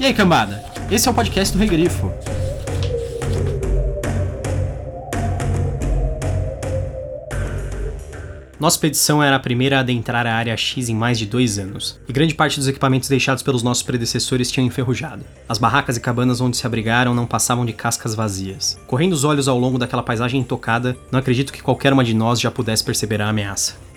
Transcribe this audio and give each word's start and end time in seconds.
E 0.00 0.06
aí, 0.06 0.14
cambada? 0.14 0.64
Esse 0.92 1.08
é 1.08 1.10
o 1.10 1.14
podcast 1.14 1.52
do 1.52 1.58
Rei 1.58 1.68
Grifo. 1.68 2.12
Nossa 8.60 8.76
expedição 8.76 9.20
era 9.20 9.34
a 9.34 9.40
primeira 9.40 9.78
a 9.78 9.80
adentrar 9.80 10.24
a 10.24 10.34
área 10.34 10.56
X 10.56 10.88
em 10.88 10.94
mais 10.94 11.18
de 11.18 11.26
dois 11.26 11.58
anos, 11.58 11.98
e 12.08 12.12
grande 12.12 12.32
parte 12.32 12.60
dos 12.60 12.68
equipamentos 12.68 13.08
deixados 13.08 13.42
pelos 13.42 13.64
nossos 13.64 13.82
predecessores 13.82 14.52
tinham 14.52 14.66
enferrujado. 14.66 15.24
As 15.48 15.58
barracas 15.58 15.96
e 15.96 16.00
cabanas 16.00 16.40
onde 16.40 16.56
se 16.56 16.66
abrigaram 16.66 17.12
não 17.12 17.26
passavam 17.26 17.66
de 17.66 17.72
cascas 17.72 18.14
vazias. 18.14 18.78
Correndo 18.86 19.14
os 19.14 19.24
olhos 19.24 19.48
ao 19.48 19.58
longo 19.58 19.78
daquela 19.78 20.02
paisagem 20.02 20.40
intocada, 20.40 20.96
não 21.10 21.18
acredito 21.18 21.52
que 21.52 21.62
qualquer 21.62 21.92
uma 21.92 22.04
de 22.04 22.14
nós 22.14 22.40
já 22.40 22.52
pudesse 22.52 22.84
perceber 22.84 23.20
a 23.20 23.28
ameaça. 23.28 23.87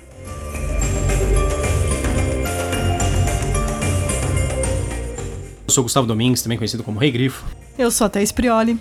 Eu 5.72 5.76
sou 5.76 5.84
Gustavo 5.86 6.06
Domingues, 6.06 6.42
também 6.42 6.58
conhecido 6.58 6.84
como 6.84 7.00
Rei 7.00 7.10
Grifo. 7.12 7.46
Eu 7.78 7.90
sou 7.90 8.06
a 8.06 8.10
Thaís 8.10 8.30
Prioli. 8.30 8.78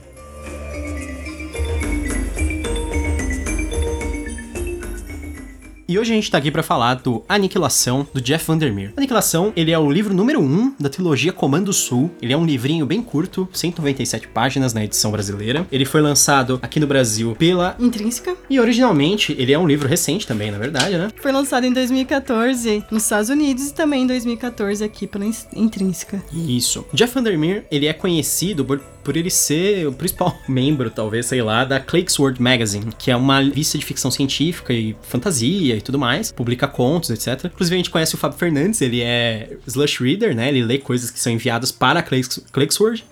E 5.90 5.98
hoje 5.98 6.12
a 6.12 6.14
gente 6.14 6.30
tá 6.30 6.38
aqui 6.38 6.52
para 6.52 6.62
falar 6.62 6.94
do 6.94 7.24
Aniquilação, 7.28 8.06
do 8.14 8.20
Jeff 8.20 8.46
Vandermeer. 8.46 8.92
Aniquilação, 8.96 9.52
ele 9.56 9.72
é 9.72 9.78
o 9.80 9.90
livro 9.90 10.14
número 10.14 10.38
1 10.38 10.44
um 10.44 10.72
da 10.78 10.88
trilogia 10.88 11.32
Comando 11.32 11.72
Sul. 11.72 12.12
Ele 12.22 12.32
é 12.32 12.36
um 12.36 12.46
livrinho 12.46 12.86
bem 12.86 13.02
curto, 13.02 13.48
197 13.52 14.28
páginas 14.28 14.72
na 14.72 14.84
edição 14.84 15.10
brasileira. 15.10 15.66
Ele 15.72 15.84
foi 15.84 16.00
lançado 16.00 16.60
aqui 16.62 16.78
no 16.78 16.86
Brasil 16.86 17.34
pela 17.36 17.74
Intrínseca. 17.76 18.36
E 18.48 18.60
originalmente, 18.60 19.34
ele 19.36 19.52
é 19.52 19.58
um 19.58 19.66
livro 19.66 19.88
recente 19.88 20.28
também, 20.28 20.52
na 20.52 20.58
verdade, 20.58 20.96
né? 20.96 21.10
Foi 21.20 21.32
lançado 21.32 21.64
em 21.64 21.72
2014 21.72 22.84
nos 22.88 23.02
Estados 23.02 23.28
Unidos 23.28 23.70
e 23.70 23.74
também 23.74 24.04
em 24.04 24.06
2014 24.06 24.84
aqui 24.84 25.08
pela 25.08 25.24
Intrínseca. 25.56 26.22
Isso. 26.32 26.86
Jeff 26.92 27.12
Vandermeer, 27.12 27.66
ele 27.68 27.86
é 27.86 27.92
conhecido 27.92 28.64
por 28.64 28.80
por 29.02 29.16
ele 29.16 29.30
ser 29.30 29.86
o 29.86 29.92
principal 29.92 30.36
membro, 30.48 30.90
talvez, 30.90 31.26
sei 31.26 31.42
lá, 31.42 31.64
da 31.64 31.80
Clake's 31.80 32.16
Magazine, 32.38 32.86
que 32.98 33.10
é 33.10 33.16
uma 33.16 33.40
revista 33.40 33.78
de 33.78 33.84
ficção 33.84 34.10
científica 34.10 34.72
e 34.72 34.96
fantasia 35.02 35.76
e 35.76 35.80
tudo 35.80 35.98
mais, 35.98 36.32
publica 36.32 36.66
contos, 36.66 37.10
etc. 37.10 37.46
Inclusive, 37.46 37.74
a 37.74 37.78
gente 37.78 37.90
conhece 37.90 38.14
o 38.14 38.18
Fábio 38.18 38.38
Fernandes, 38.38 38.80
ele 38.80 39.00
é 39.00 39.56
slush 39.66 40.00
reader, 40.00 40.34
né? 40.34 40.48
Ele 40.48 40.64
lê 40.64 40.78
coisas 40.78 41.10
que 41.10 41.18
são 41.18 41.32
enviadas 41.32 41.72
para 41.72 42.00
a 42.00 42.02
Clake's 42.02 42.40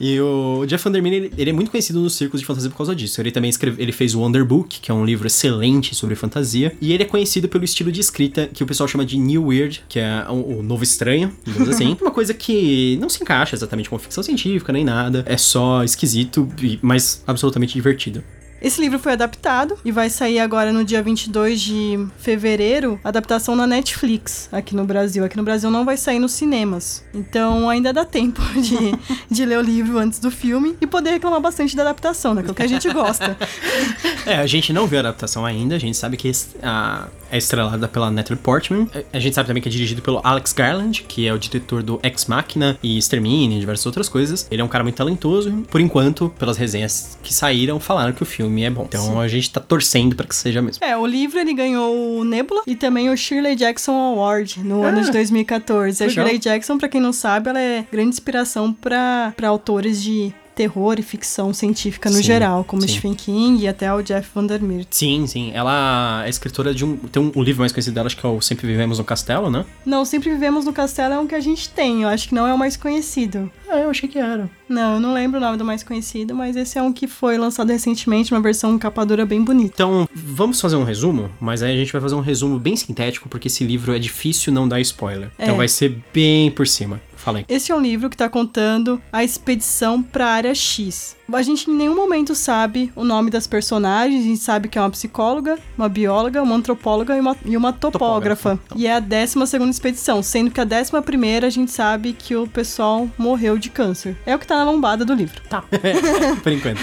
E 0.01 0.21
o 0.21 0.65
Jeff 0.67 0.85
Vandermeer, 0.85 1.15
ele, 1.15 1.33
ele, 1.37 1.51
é 1.51 1.53
muito 1.53 1.71
conhecido 1.71 2.01
nos 2.01 2.15
círculos 2.15 2.41
de 2.41 2.47
fantasia 2.47 2.71
por 2.71 2.77
causa 2.77 2.95
disso. 2.95 3.21
Ele 3.21 3.31
também 3.31 3.51
escreve, 3.51 3.83
ele 3.83 3.93
fez 3.93 4.15
o 4.15 4.21
Wonder 4.21 4.45
Book, 4.45 4.81
que 4.81 4.91
é 4.91 4.95
um 4.95 5.05
livro 5.05 5.27
excelente 5.27 5.95
sobre 5.95 6.15
fantasia, 6.15 6.75
e 6.81 6.93
ele 6.93 7.03
é 7.03 7.07
conhecido 7.07 7.49
pelo 7.49 7.65
estilo 7.65 7.91
de 7.91 8.01
escrita 8.01 8.49
que 8.53 8.63
o 8.63 8.67
pessoal 8.67 8.89
chama 8.89 9.05
de 9.05 9.19
New 9.19 9.47
Weird, 9.47 9.85
que 9.89 9.99
é 9.99 10.25
o, 10.29 10.59
o 10.59 10.63
novo 10.63 10.83
estranho, 10.83 11.33
digamos 11.45 11.69
assim. 11.69 11.97
uma 12.01 12.11
coisa 12.11 12.35
que 12.35 12.97
não 13.01 13.09
se 13.09 13.23
encaixa 13.23 13.55
exatamente 13.55 13.89
com 13.89 13.99
ficção 13.99 14.23
científica 14.23 14.73
nem 14.73 14.85
nada, 14.85 15.25
é 15.27 15.37
só 15.37 15.78
esquisito, 15.85 16.49
mas 16.83 17.23
absolutamente 17.27 17.75
divertido. 17.75 18.23
Esse 18.61 18.81
livro 18.81 18.99
foi 18.99 19.13
adaptado 19.13 19.79
e 19.85 19.93
vai 19.93 20.11
sair 20.11 20.41
agora 20.41 20.73
no 20.73 20.85
dia 20.85 21.01
22 21.01 21.61
de 21.61 22.07
fevereiro, 22.19 22.99
adaptação 23.05 23.55
na 23.55 23.69
Netflix 23.69 24.49
aqui 24.51 24.75
no 24.75 24.85
Brasil. 24.85 25.25
Aqui 25.25 25.37
no 25.37 25.45
Brasil 25.45 25.71
não 25.71 25.85
vai 25.85 25.97
sair 25.97 26.19
nos 26.19 26.33
cinemas. 26.33 27.05
Então 27.15 27.71
ainda 27.71 27.93
dá 27.93 28.05
tempo 28.05 28.43
de, 28.61 28.99
de 29.31 29.45
ler 29.45 29.59
o 29.59 29.63
livro 29.63 29.99
antes 29.99 30.19
do 30.19 30.31
filme 30.31 30.77
e 30.81 30.87
poder 30.89 31.11
reclamar 31.11 31.41
bastante 31.41 31.77
da 31.77 31.83
adaptação, 31.83 32.35
né? 32.35 32.43
Que 32.43 32.51
é 32.51 32.55
que 32.55 32.63
a 32.63 32.67
gente 32.67 32.93
gosta. 32.93 33.37
é, 34.27 34.37
a 34.39 34.47
gente 34.47 34.73
não 34.73 34.89
viu 34.89 34.99
a 34.99 35.01
adaptação 35.01 35.47
ainda, 35.47 35.77
a 35.77 35.79
gente 35.79 35.97
sabe 35.97 36.17
que 36.17 36.31
a, 36.61 37.07
é 37.31 37.39
estrelada 37.39 37.89
pela 37.89 38.11
Natalie 38.11 38.43
Portman. 38.43 38.89
A 39.13 39.19
gente 39.19 39.35
sabe 39.35 39.47
também 39.47 39.63
que 39.63 39.69
é 39.69 39.73
dirigido 39.73 40.03
pelo 40.03 40.21
Alex 40.23 40.53
Garland, 40.53 41.05
que 41.07 41.27
é 41.27 41.33
o 41.33 41.39
diretor 41.39 41.83
do 41.83 42.01
Ex 42.03 42.27
Machina 42.27 42.79
e 42.83 42.99
Extermine 42.99 43.57
e 43.57 43.61
diversas 43.61 43.87
outras 43.87 44.09
coisas. 44.09 44.47
Ele 44.51 44.61
é 44.61 44.65
um 44.65 44.69
cara 44.69 44.85
muito 44.85 44.97
talentoso. 44.97 45.51
Por 45.71 45.81
enquanto, 45.81 46.29
pelas 46.39 46.57
resenhas 46.57 47.19
que 47.23 47.33
saíram, 47.33 47.79
falaram 47.81 48.13
que 48.13 48.23
o 48.23 48.27
filme 48.27 48.63
é 48.63 48.71
bom. 48.71 48.87
Então 48.89 49.05
Sim. 49.05 49.19
a 49.19 49.29
gente 49.29 49.51
tá 49.51 49.61
torcendo 49.61 50.17
para 50.17 50.27
que 50.27 50.35
seja 50.35 50.63
mesmo. 50.63 50.85
É, 50.85 50.97
o 50.97 51.07
livro 51.07 51.39
ele 51.39 51.55
ganhou 51.55 52.19
o 52.19 52.25
Nebula 52.25 52.63
e 52.67 52.75
também 52.75 53.11
o 53.11 53.17
Shirley 53.17 53.57
Jackson 53.57 53.93
Award 53.93 54.61
no 54.61 54.83
ah, 54.83 54.89
ano 54.89 55.03
de 55.03 55.11
2014. 55.11 56.05
A 56.05 56.09
Shirley 56.09 56.39
Jackson, 56.39 56.79
para 56.79 56.89
quem 56.89 57.01
não 57.01 57.13
sabe, 57.13 57.51
ela 57.51 57.61
é 57.61 57.85
grande 57.91 58.11
inspiração 58.11 58.73
para 58.73 59.35
autores 59.47 60.03
de 60.03 60.33
terror 60.59 60.97
e 60.99 61.03
ficção 61.03 61.55
científica 61.55 62.11
no 62.11 62.17
sim, 62.17 62.23
geral, 62.25 62.65
como 62.65 62.83
sim. 62.83 62.89
Stephen 62.89 63.15
King 63.15 63.63
e 63.63 63.69
até 63.69 63.95
o 63.95 64.03
Jeff 64.03 64.29
Vandermeer. 64.35 64.85
Sim, 64.91 65.25
sim. 65.25 65.53
Ela 65.55 66.25
é 66.27 66.29
escritora 66.29 66.75
de 66.75 66.85
um. 66.85 66.97
Tem 66.97 67.23
um, 67.23 67.31
um, 67.37 67.43
livro 67.45 67.61
mais 67.61 67.71
conhecido 67.71 67.95
dela, 67.95 68.09
acho 68.09 68.17
que 68.17 68.27
é 68.27 68.29
o 68.29 68.41
Sempre 68.41 68.67
Vivemos 68.67 68.99
no 68.99 69.05
Castelo, 69.05 69.49
né? 69.49 69.65
Não, 69.87 70.05
Sempre 70.05 70.31
Vivemos 70.31 70.65
no 70.65 70.73
Castelo 70.73 71.15
é 71.15 71.19
um 71.21 71.29
que 71.29 71.35
a 71.37 71.41
gente 71.41 71.69
tem. 71.69 72.03
Eu 72.03 72.09
acho 72.09 72.29
que 72.29 72.35
não 72.35 72.45
é 72.45 72.53
o 72.53 72.59
mais 72.59 72.77
conhecido. 72.77 73.49
Ah, 73.71 73.79
eu 73.79 73.91
achei 73.91 74.09
que 74.09 74.19
era. 74.19 74.51
Não, 74.69 74.95
eu 74.95 75.01
não 75.01 75.15
lembro 75.15 75.39
o 75.39 75.41
nome 75.41 75.57
do 75.57 75.65
mais 75.65 75.85
conhecido, 75.85 76.35
mas 76.35 76.57
esse 76.57 76.77
é 76.77 76.83
um 76.83 76.93
que 76.93 77.07
foi 77.07 77.39
lançado 77.39 77.71
recentemente, 77.71 78.35
uma 78.35 78.41
versão 78.41 78.77
capa 78.79 79.07
dura 79.07 79.25
bem 79.25 79.43
bonita. 79.43 79.75
Então, 79.75 80.09
vamos 80.13 80.61
fazer 80.61 80.75
um 80.75 80.85
resumo, 80.85 81.31
mas 81.41 81.63
aí 81.63 81.73
a 81.73 81.77
gente 81.77 81.93
vai 81.93 82.01
fazer 82.01 82.17
um 82.17 82.21
resumo 82.21 82.59
bem 82.59 82.75
sintético, 82.75 83.29
porque 83.29 83.47
esse 83.47 83.63
livro 83.65 83.95
é 83.95 83.99
difícil 83.99 84.53
não 84.53 84.69
dar 84.69 84.81
spoiler. 84.81 85.31
Então 85.35 85.39
é. 85.39 85.45
Então 85.45 85.57
vai 85.57 85.69
ser 85.69 85.97
bem 86.13 86.51
por 86.51 86.67
cima. 86.67 87.01
Falei. 87.19 87.45
Esse 87.49 87.73
é 87.73 87.75
um 87.75 87.81
livro 87.81 88.09
que 88.09 88.15
está 88.15 88.29
contando 88.29 89.03
a 89.13 89.25
expedição 89.25 90.01
para 90.01 90.27
a 90.27 90.31
área 90.31 90.55
X. 90.55 91.17
A 91.31 91.43
gente 91.43 91.69
em 91.69 91.75
nenhum 91.75 91.95
momento 91.95 92.35
sabe 92.35 92.91
o 92.95 93.05
nome 93.05 93.31
das 93.31 93.47
personagens, 93.47 94.23
a 94.23 94.29
gente 94.29 94.41
sabe 94.41 94.69
que 94.69 94.79
é 94.79 94.81
uma 94.81 94.89
psicóloga, 94.89 95.59
uma 95.77 95.89
bióloga, 95.89 96.43
uma 96.43 96.55
antropóloga 96.55 97.17
e 97.17 97.21
uma, 97.21 97.37
e 97.45 97.57
uma 97.57 97.73
topógrafa. 97.73 98.57
topógrafa 98.57 98.61
então. 98.67 98.79
E 98.79 98.87
é 98.87 98.95
a 98.95 99.01
12 99.01 99.47
segunda 99.47 99.71
expedição, 99.71 100.23
sendo 100.23 100.51
que 100.51 100.61
a 100.61 100.65
11 100.65 101.03
primeira 101.05 101.49
a 101.49 101.51
gente 101.51 101.73
sabe 101.73 102.13
que 102.13 102.35
o 102.37 102.47
pessoal 102.47 103.09
morreu 103.19 103.59
de 103.59 103.69
câncer. 103.69 104.17
É 104.25 104.35
o 104.35 104.39
que 104.39 104.47
tá 104.47 104.57
na 104.57 104.65
lombada 104.65 105.05
do 105.05 105.13
livro. 105.13 105.43
Tá. 105.51 105.63
Por 106.43 106.53
enquanto. 106.53 106.81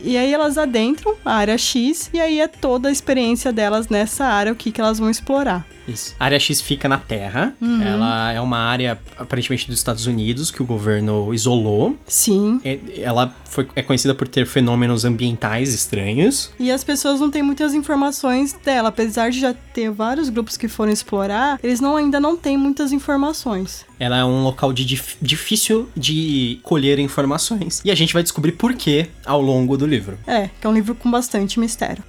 E 0.00 0.16
aí 0.16 0.32
elas 0.32 0.56
adentram 0.56 1.14
a 1.24 1.34
área 1.34 1.58
X 1.58 2.08
e 2.14 2.20
aí 2.20 2.40
é 2.40 2.48
toda 2.48 2.88
a 2.88 2.92
experiência 2.92 3.52
delas 3.52 3.88
nessa 3.88 4.24
área, 4.24 4.52
o 4.52 4.56
que, 4.56 4.72
que 4.72 4.80
elas 4.80 4.98
vão 4.98 5.10
explorar. 5.10 5.66
Isso. 5.86 6.14
A 6.18 6.24
área 6.24 6.38
X 6.38 6.60
fica 6.60 6.88
na 6.88 6.98
Terra. 6.98 7.54
Uhum. 7.60 7.82
Ela 7.82 8.32
é 8.32 8.40
uma 8.40 8.58
área 8.58 8.98
aparentemente 9.18 9.66
dos 9.66 9.78
Estados 9.78 10.06
Unidos 10.06 10.50
que 10.50 10.62
o 10.62 10.66
governo 10.66 11.32
isolou. 11.34 11.96
Sim. 12.06 12.60
Ela 12.96 13.34
foi, 13.44 13.66
é 13.74 13.82
conhecida 13.82 14.14
por 14.14 14.28
ter 14.28 14.46
fenômenos 14.46 15.04
ambientais 15.04 15.74
estranhos. 15.74 16.52
E 16.58 16.70
as 16.70 16.84
pessoas 16.84 17.20
não 17.20 17.30
têm 17.30 17.42
muitas 17.42 17.74
informações 17.74 18.52
dela. 18.64 18.88
Apesar 18.88 19.30
de 19.30 19.40
já 19.40 19.54
ter 19.54 19.90
vários 19.90 20.28
grupos 20.28 20.56
que 20.56 20.68
foram 20.68 20.92
explorar, 20.92 21.58
eles 21.62 21.80
não, 21.80 21.96
ainda 21.96 22.20
não 22.20 22.36
têm 22.36 22.56
muitas 22.56 22.92
informações. 22.92 23.84
Ela 23.98 24.18
é 24.18 24.24
um 24.24 24.42
local 24.42 24.72
de 24.72 24.84
dif 24.84 25.16
difícil 25.20 25.88
de 25.96 26.58
colher 26.62 26.98
informações. 26.98 27.82
E 27.84 27.90
a 27.90 27.94
gente 27.94 28.12
vai 28.14 28.22
descobrir 28.22 28.52
por 28.52 28.74
quê 28.74 29.08
ao 29.24 29.40
longo 29.40 29.76
do 29.76 29.86
livro. 29.86 30.18
É, 30.26 30.48
que 30.60 30.66
é 30.66 30.70
um 30.70 30.72
livro 30.72 30.94
com 30.94 31.10
bastante 31.10 31.58
mistério. 31.58 32.02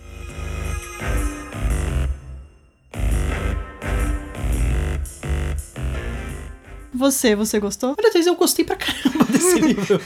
Você, 7.02 7.36
você 7.36 7.60
gostou? 7.60 7.96
Olha, 7.98 8.12
Thais, 8.12 8.28
eu 8.28 8.36
gostei 8.36 8.64
pra 8.64 8.76
caramba 8.76 9.26
desse 9.26 9.60
livro. 9.60 10.00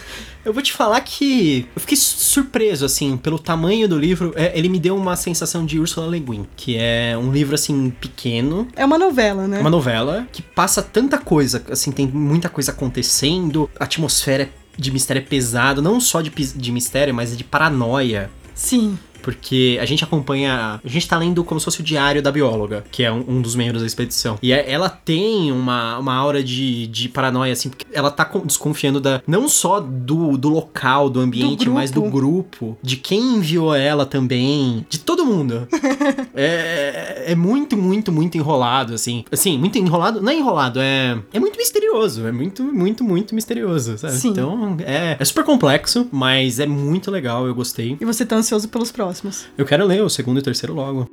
Eu 0.45 0.53
vou 0.53 0.63
te 0.63 0.72
falar 0.72 1.01
que 1.01 1.67
eu 1.75 1.81
fiquei 1.81 1.97
surpreso, 1.97 2.85
assim, 2.85 3.17
pelo 3.17 3.38
tamanho 3.38 3.85
do 3.85 4.00
livro. 4.00 4.31
É, 4.33 4.57
ele 4.57 4.69
me 4.69 4.79
deu 4.79 4.95
uma 4.95 5.17
sensação 5.17 5.66
de 5.66 5.78
Ursula 5.78 6.07
Le 6.07 6.22
Guin, 6.22 6.47
que 6.55 6.78
é 6.78 7.17
um 7.17 7.34
livro, 7.34 7.53
assim, 7.53 7.89
pequeno. 7.89 8.66
É 8.78 8.85
uma 8.85 8.97
novela, 8.97 9.45
né? 9.45 9.57
É 9.57 9.61
uma 9.61 9.69
novela 9.69 10.25
que 10.31 10.41
passa 10.41 10.81
tanta 10.81 11.17
coisa, 11.17 11.61
assim, 11.69 11.91
tem 11.91 12.07
muita 12.07 12.47
coisa 12.47 12.72
acontecendo, 12.72 13.69
a 13.78 13.84
atmosfera 13.84 14.50
de 14.78 14.89
mistério 14.89 15.19
é 15.19 15.25
pesado, 15.25 15.81
não 15.81 16.00
só 16.00 16.22
de, 16.22 16.29
de 16.29 16.72
mistério, 16.72 17.13
mas 17.13 17.38
de 17.38 17.44
paranoia. 17.44 18.31
Sim 18.53 18.97
porque 19.25 19.80
a 19.81 19.86
gente 19.86 20.03
acompanha. 20.03 20.80
A 20.86 20.88
gente 20.88 21.08
tá 21.08 21.18
lendo 21.18 21.44
como 21.44 21.59
se 21.59 21.66
fosse 21.66 21.80
o 21.80 21.84
diário 21.84 22.22
da 22.22 22.31
bióloga, 22.31 22.86
que 22.91 23.03
é 23.03 23.12
um, 23.12 23.25
um 23.28 23.41
dos 23.41 23.56
membros 23.56 23.81
da 23.81 23.88
expedição. 23.88 24.38
E 24.40 24.53
é, 24.53 24.72
ela 24.72 24.88
tem 24.88 25.52
uma, 25.52 25.97
uma 25.97 26.13
aura 26.13 26.44
de, 26.44 26.86
de 26.86 27.09
paranoia, 27.09 27.52
assim, 27.52 27.69
porque 27.69 27.88
ela 27.91 28.12
tá 28.12 28.30
desconfiando 28.46 29.02
da 29.02 29.23
não 29.26 29.49
só 29.49 29.79
do, 29.79 30.38
do 30.38 30.47
local, 30.47 31.09
do 31.09 31.20
ambiente, 31.20 31.66
do 31.66 31.72
mas 31.72 31.90
do 31.90 32.03
grupo, 32.03 32.78
de 32.84 32.97
quem 32.97 33.38
enviou 33.38 33.73
ela 33.73 34.05
também, 34.05 34.85
de 34.88 34.99
todo 34.99 35.26
mundo. 35.26 35.67
é, 36.35 37.23
é 37.32 37.35
muito, 37.35 37.76
muito, 37.76 38.11
muito 38.11 38.38
enrolado, 38.38 38.94
assim. 38.94 39.26
Assim, 39.32 39.58
muito 39.58 39.79
enrolado. 39.79 40.22
Não 40.22 40.32
é 40.32 40.35
enrolado, 40.35 40.79
é, 40.79 41.17
é 41.34 41.40
muito 41.40 41.58
misterioso. 41.58 42.28
É 42.28 42.32
muito, 42.32 42.64
muito, 42.64 43.03
muito 43.03 43.34
misterioso, 43.34 43.97
sabe? 43.97 44.14
Sim. 44.17 44.29
Então, 44.29 44.78
é, 44.82 45.17
é 45.20 45.26
super 45.26 45.44
complexo, 45.44 46.08
mas 46.11 46.59
é 46.59 46.67
muito 46.67 47.09
legal, 47.09 47.47
eu 47.47 47.55
gostei. 47.55 47.97
E 47.99 48.05
você 48.05 48.23
tá 48.23 48.35
ansioso 48.35 48.70
pelos 48.70 48.91
próximos? 48.91 49.15
Eu 49.58 49.66
quero 49.66 49.85
ler 49.85 50.02
o 50.03 50.09
segundo 50.09 50.40
e 50.40 50.44
terceiro 50.44 50.73
logo. 50.73 51.09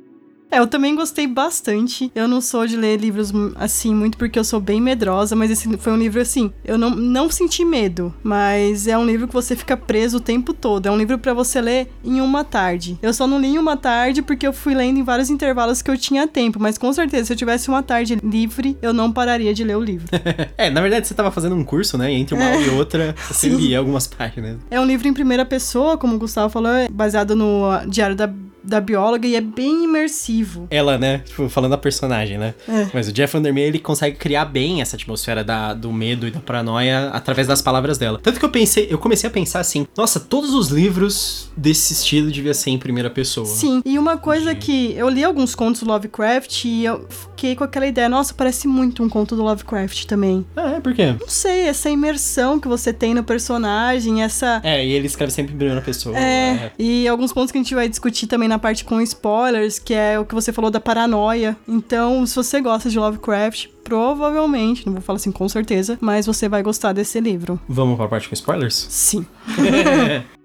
É, 0.53 0.59
eu 0.59 0.67
também 0.67 0.93
gostei 0.93 1.25
bastante. 1.25 2.11
Eu 2.13 2.27
não 2.27 2.39
sou 2.39 2.67
de 2.67 2.77
ler 2.77 2.97
livros 2.97 3.33
assim 3.55 3.93
muito 3.93 4.19
porque 4.19 4.37
eu 4.37 4.43
sou 4.43 4.59
bem 4.59 4.79
medrosa, 4.79 5.35
mas 5.35 5.49
esse 5.49 5.67
foi 5.79 5.91
um 5.91 5.97
livro 5.97 6.21
assim, 6.21 6.53
eu 6.63 6.77
não, 6.77 6.91
não 6.91 7.27
senti 7.31 7.65
medo, 7.65 8.13
mas 8.21 8.85
é 8.85 8.95
um 8.95 9.03
livro 9.03 9.27
que 9.27 9.33
você 9.33 9.55
fica 9.55 9.75
preso 9.75 10.17
o 10.17 10.19
tempo 10.19 10.53
todo. 10.53 10.85
É 10.85 10.91
um 10.91 10.97
livro 10.97 11.17
para 11.17 11.33
você 11.33 11.59
ler 11.59 11.89
em 12.03 12.21
uma 12.21 12.43
tarde. 12.43 12.99
Eu 13.01 13.11
só 13.15 13.25
não 13.25 13.41
li 13.41 13.47
em 13.47 13.57
uma 13.57 13.75
tarde 13.75 14.21
porque 14.21 14.45
eu 14.45 14.53
fui 14.53 14.75
lendo 14.75 14.99
em 14.99 15.03
vários 15.03 15.31
intervalos 15.31 15.81
que 15.81 15.89
eu 15.89 15.97
tinha 15.97 16.27
tempo, 16.27 16.59
mas 16.59 16.77
com 16.77 16.93
certeza 16.93 17.25
se 17.25 17.33
eu 17.33 17.37
tivesse 17.37 17.67
uma 17.67 17.81
tarde 17.81 18.19
livre, 18.23 18.77
eu 18.79 18.93
não 18.93 19.11
pararia 19.11 19.55
de 19.55 19.63
ler 19.63 19.75
o 19.75 19.81
livro. 19.81 20.05
é, 20.55 20.69
na 20.69 20.81
verdade 20.81 21.07
você 21.07 21.15
tava 21.15 21.31
fazendo 21.31 21.55
um 21.55 21.63
curso, 21.63 21.97
né? 21.97 22.13
E 22.13 22.15
entre 22.15 22.35
uma 22.35 22.43
é. 22.43 22.53
aula 22.53 22.63
e 22.63 22.69
outra, 22.69 23.15
você 23.27 23.49
lia 23.49 23.79
algumas 23.79 24.05
páginas. 24.05 24.59
É 24.69 24.79
um 24.79 24.85
livro 24.85 25.07
em 25.07 25.13
primeira 25.13 25.45
pessoa, 25.45 25.97
como 25.97 26.15
o 26.15 26.19
Gustavo 26.19 26.49
falou, 26.49 26.71
é 26.71 26.87
baseado 26.89 27.35
no 27.35 27.71
Diário 27.87 28.15
da 28.15 28.31
da 28.63 28.79
bióloga 28.79 29.27
e 29.27 29.35
é 29.35 29.41
bem 29.41 29.83
imersivo. 29.83 30.67
Ela, 30.69 30.97
né? 30.97 31.19
Tipo, 31.19 31.49
falando 31.49 31.71
da 31.71 31.77
personagem, 31.77 32.37
né? 32.37 32.53
É. 32.67 32.87
Mas 32.93 33.07
o 33.07 33.11
Jeff 33.11 33.33
Vandermeer, 33.33 33.67
ele 33.67 33.79
consegue 33.79 34.17
criar 34.17 34.45
bem 34.45 34.81
essa 34.81 34.95
atmosfera 34.95 35.43
da, 35.43 35.73
do 35.73 35.91
medo 35.91 36.27
e 36.27 36.31
da 36.31 36.39
paranoia 36.39 37.09
através 37.09 37.47
das 37.47 37.61
palavras 37.61 37.97
dela. 37.97 38.19
Tanto 38.21 38.39
que 38.39 38.45
eu 38.45 38.49
pensei, 38.49 38.87
eu 38.89 38.97
comecei 38.97 39.27
a 39.27 39.31
pensar 39.31 39.59
assim, 39.59 39.85
nossa, 39.97 40.19
todos 40.19 40.53
os 40.53 40.69
livros 40.69 41.51
desse 41.57 41.93
estilo 41.93 42.31
devia 42.31 42.53
ser 42.53 42.69
em 42.69 42.77
primeira 42.77 43.09
pessoa. 43.09 43.45
Sim, 43.45 43.81
e 43.85 43.99
uma 43.99 44.17
coisa 44.17 44.53
de... 44.53 44.59
que 44.59 44.93
eu 44.93 45.09
li 45.09 45.23
alguns 45.23 45.53
contos 45.55 45.81
do 45.81 45.87
Lovecraft 45.87 46.65
e 46.65 46.85
eu 46.85 47.05
fiquei 47.09 47.55
com 47.55 47.63
aquela 47.63 47.85
ideia, 47.85 48.07
nossa, 48.07 48.33
parece 48.33 48.67
muito 48.67 49.03
um 49.03 49.09
conto 49.09 49.35
do 49.35 49.43
Lovecraft 49.43 50.05
também. 50.05 50.45
Ah, 50.55 50.73
é? 50.73 50.79
Por 50.79 50.93
quê? 50.93 51.15
Não 51.19 51.27
sei, 51.27 51.61
essa 51.61 51.89
imersão 51.89 52.59
que 52.59 52.67
você 52.67 52.93
tem 52.93 53.13
no 53.13 53.23
personagem, 53.23 54.23
essa... 54.23 54.61
É, 54.63 54.85
e 54.85 54.91
ele 54.93 55.07
escreve 55.07 55.31
sempre 55.31 55.53
em 55.53 55.57
primeira 55.57 55.81
pessoa. 55.81 56.17
É, 56.17 56.21
é. 56.21 56.71
e 56.79 57.07
alguns 57.07 57.33
pontos 57.33 57.51
que 57.51 57.57
a 57.57 57.61
gente 57.61 57.75
vai 57.75 57.89
discutir 57.89 58.27
também 58.27 58.47
na 58.47 58.52
parte 58.59 58.83
com 58.83 59.01
spoilers, 59.01 59.79
que 59.79 59.93
é 59.93 60.19
o 60.19 60.25
que 60.25 60.35
você 60.35 60.51
falou 60.51 60.69
da 60.69 60.79
paranoia. 60.79 61.57
Então, 61.67 62.25
se 62.25 62.35
você 62.35 62.61
gosta 62.61 62.89
de 62.89 62.97
Lovecraft, 62.97 63.67
provavelmente, 63.83 64.85
não 64.85 64.93
vou 64.93 65.01
falar 65.01 65.17
assim 65.17 65.31
com 65.31 65.47
certeza, 65.47 65.97
mas 66.01 66.25
você 66.25 66.47
vai 66.47 66.63
gostar 66.63 66.93
desse 66.93 67.19
livro. 67.19 67.59
Vamos 67.67 67.95
para 67.95 68.05
a 68.05 68.09
parte 68.09 68.29
com 68.29 68.33
spoilers? 68.33 68.87
Sim. 68.89 69.25